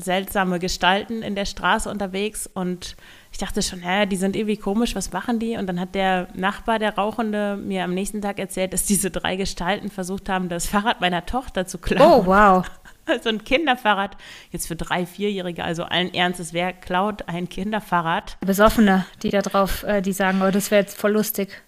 [0.00, 2.96] seltsame Gestalten in der Straße unterwegs und
[3.30, 5.56] ich dachte schon, hä, die sind irgendwie komisch, was machen die?
[5.56, 9.36] Und dann hat der Nachbar, der Rauchende, mir am nächsten Tag erzählt, dass diese drei
[9.36, 12.22] Gestalten versucht haben, das Fahrrad meiner Tochter zu klauen.
[12.22, 12.64] Oh, wow.
[13.22, 14.18] So ein Kinderfahrrad,
[14.50, 18.36] jetzt für drei, vierjährige, also allen Ernstes, wer klaut ein Kinderfahrrad?
[18.42, 21.62] Besoffene, die da drauf, äh, die sagen, oh, das wäre jetzt voll lustig.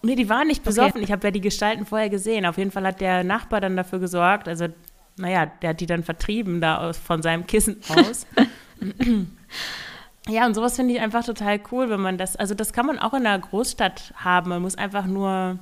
[0.00, 1.02] Nee, die waren nicht besoffen.
[1.02, 2.46] Ich habe ja die Gestalten vorher gesehen.
[2.46, 4.68] Auf jeden Fall hat der Nachbar dann dafür gesorgt, also,
[5.16, 8.26] naja, der hat die dann vertrieben da aus, von seinem Kissen aus.
[10.28, 12.98] ja, und sowas finde ich einfach total cool, wenn man das, also das kann man
[12.98, 14.50] auch in einer Großstadt haben.
[14.50, 15.58] Man muss einfach nur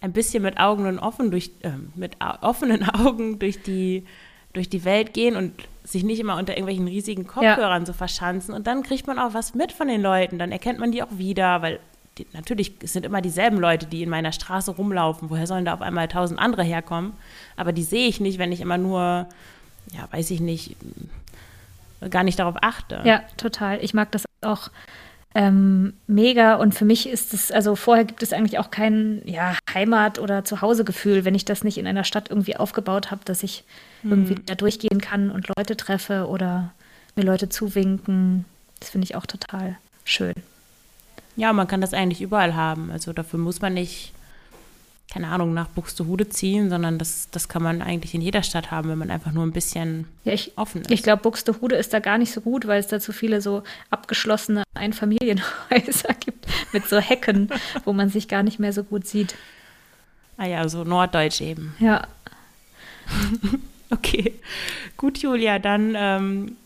[0.00, 4.04] ein bisschen mit Augen und offen durch, äh, mit offenen Augen durch die,
[4.52, 5.54] durch die Welt gehen und
[5.84, 8.54] sich nicht immer unter irgendwelchen riesigen Kopfhörern so verschanzen.
[8.54, 10.38] Und dann kriegt man auch was mit von den Leuten.
[10.38, 11.80] Dann erkennt man die auch wieder, weil
[12.18, 15.30] die, natürlich es sind immer dieselben Leute, die in meiner Straße rumlaufen.
[15.30, 17.14] Woher sollen da auf einmal tausend andere herkommen?
[17.56, 19.26] Aber die sehe ich nicht, wenn ich immer nur,
[19.92, 20.76] ja, weiß ich nicht,
[22.10, 23.00] gar nicht darauf achte.
[23.04, 23.82] Ja, total.
[23.82, 24.70] Ich mag das auch
[25.34, 26.56] ähm, mega.
[26.56, 30.44] Und für mich ist es, also vorher gibt es eigentlich auch kein ja, Heimat- oder
[30.44, 33.64] Zuhausegefühl, wenn ich das nicht in einer Stadt irgendwie aufgebaut habe, dass ich
[34.04, 36.72] irgendwie da durchgehen kann und Leute treffe oder
[37.14, 38.44] mir Leute zuwinken.
[38.80, 40.34] Das finde ich auch total schön.
[41.36, 42.90] Ja, man kann das eigentlich überall haben.
[42.90, 44.12] Also dafür muss man nicht,
[45.12, 48.88] keine Ahnung, nach Buxtehude ziehen, sondern das, das kann man eigentlich in jeder Stadt haben,
[48.90, 50.90] wenn man einfach nur ein bisschen Ja, ich, offen ist.
[50.90, 53.62] ich glaube, Buxtehude ist da gar nicht so gut, weil es da zu viele so
[53.90, 57.48] abgeschlossene Einfamilienhäuser gibt mit so Hecken,
[57.84, 59.34] wo man sich gar nicht mehr so gut sieht.
[60.36, 61.74] ah ja, so norddeutsch eben.
[61.78, 62.06] Ja,
[63.90, 64.32] Okay,
[64.96, 66.56] gut, Julia, dann ähm,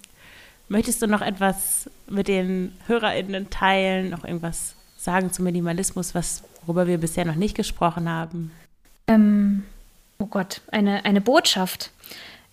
[0.68, 6.86] möchtest du noch etwas mit den HörerInnen teilen, noch irgendwas sagen zum Minimalismus, was, worüber
[6.86, 8.50] wir bisher noch nicht gesprochen haben?
[9.08, 9.62] ähm,
[10.18, 11.92] oh Gott, eine, eine Botschaft.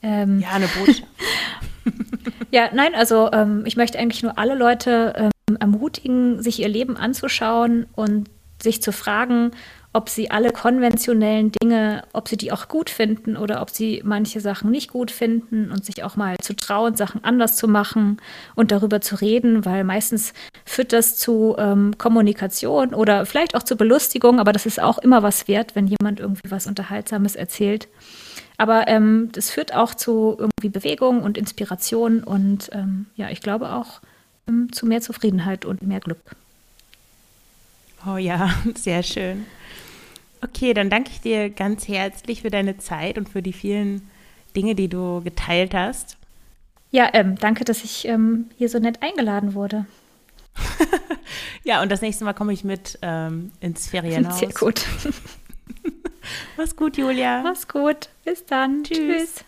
[0.02, 1.08] Ähm, Ja, eine Botschaft.
[2.52, 6.98] Ja, nein, also ähm, ich möchte eigentlich nur alle Leute ähm, ermutigen, sich ihr Leben
[6.98, 8.30] anzuschauen und
[8.62, 9.52] sich zu fragen,
[9.94, 14.40] ob sie alle konventionellen Dinge, ob sie die auch gut finden oder ob sie manche
[14.40, 18.18] Sachen nicht gut finden und sich auch mal zu trauen, Sachen anders zu machen
[18.56, 20.34] und darüber zu reden, weil meistens
[20.66, 25.22] führt das zu ähm, Kommunikation oder vielleicht auch zu Belustigung, aber das ist auch immer
[25.22, 27.88] was wert, wenn jemand irgendwie was Unterhaltsames erzählt.
[28.58, 33.72] Aber ähm, das führt auch zu irgendwie Bewegung und Inspiration und ähm, ja, ich glaube
[33.74, 34.02] auch
[34.48, 36.36] ähm, zu mehr Zufriedenheit und mehr Glück.
[38.06, 39.46] Oh ja, sehr schön.
[40.42, 44.10] Okay, dann danke ich dir ganz herzlich für deine Zeit und für die vielen
[44.56, 46.18] Dinge, die du geteilt hast.
[46.92, 49.86] Ja, ähm, danke, dass ich ähm, hier so nett eingeladen wurde.
[51.64, 54.40] Ja, und das nächste Mal komme ich mit ähm, ins Ferienhaus.
[54.40, 54.86] Sehr gut.
[56.58, 57.42] Mach's gut, Julia.
[57.42, 58.10] Mach's gut.
[58.26, 58.84] Bis dann.
[58.84, 58.98] Tschüss.
[58.98, 59.46] Tschüss.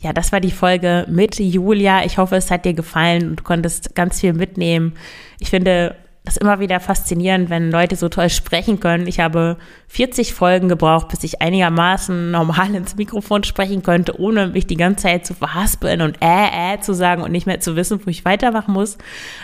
[0.00, 2.04] Ja, das war die Folge mit Julia.
[2.04, 4.96] Ich hoffe, es hat dir gefallen und du konntest ganz viel mitnehmen.
[5.40, 5.96] Ich finde
[6.28, 9.06] das immer wieder faszinierend, wenn Leute so toll sprechen können.
[9.06, 9.56] Ich habe
[9.88, 15.04] 40 Folgen gebraucht, bis ich einigermaßen normal ins Mikrofon sprechen könnte, ohne mich die ganze
[15.04, 18.26] Zeit zu verhaspeln und äh, äh zu sagen und nicht mehr zu wissen, wo ich
[18.26, 18.98] weitermachen muss.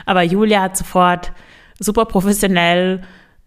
[0.05, 1.33] Aber Julia hat sofort
[1.79, 3.01] super professionell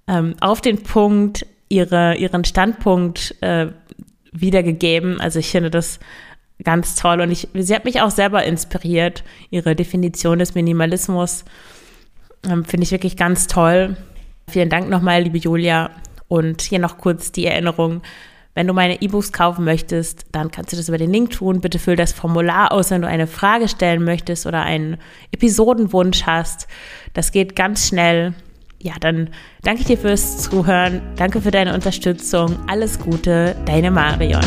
[0.07, 3.67] ähm, auf den Punkt ihre, ihren Standpunkt äh,
[4.31, 5.21] wiedergegeben.
[5.21, 5.99] Also ich finde das
[6.63, 9.23] ganz toll und ich, sie hat mich auch selber inspiriert.
[9.51, 11.45] Ihre Definition des Minimalismus
[12.45, 13.97] ähm, finde ich wirklich ganz toll.
[14.49, 15.91] Vielen Dank nochmal, liebe Julia.
[16.27, 18.01] Und hier noch kurz die Erinnerung.
[18.53, 21.61] Wenn du meine E-Books kaufen möchtest, dann kannst du das über den Link tun.
[21.61, 24.97] Bitte füll das Formular aus, wenn du eine Frage stellen möchtest oder einen
[25.31, 26.67] Episodenwunsch hast.
[27.13, 28.33] Das geht ganz schnell.
[28.79, 29.29] Ja, dann
[29.61, 31.01] danke ich dir fürs Zuhören.
[31.17, 32.57] Danke für deine Unterstützung.
[32.67, 34.41] Alles Gute, deine Marion.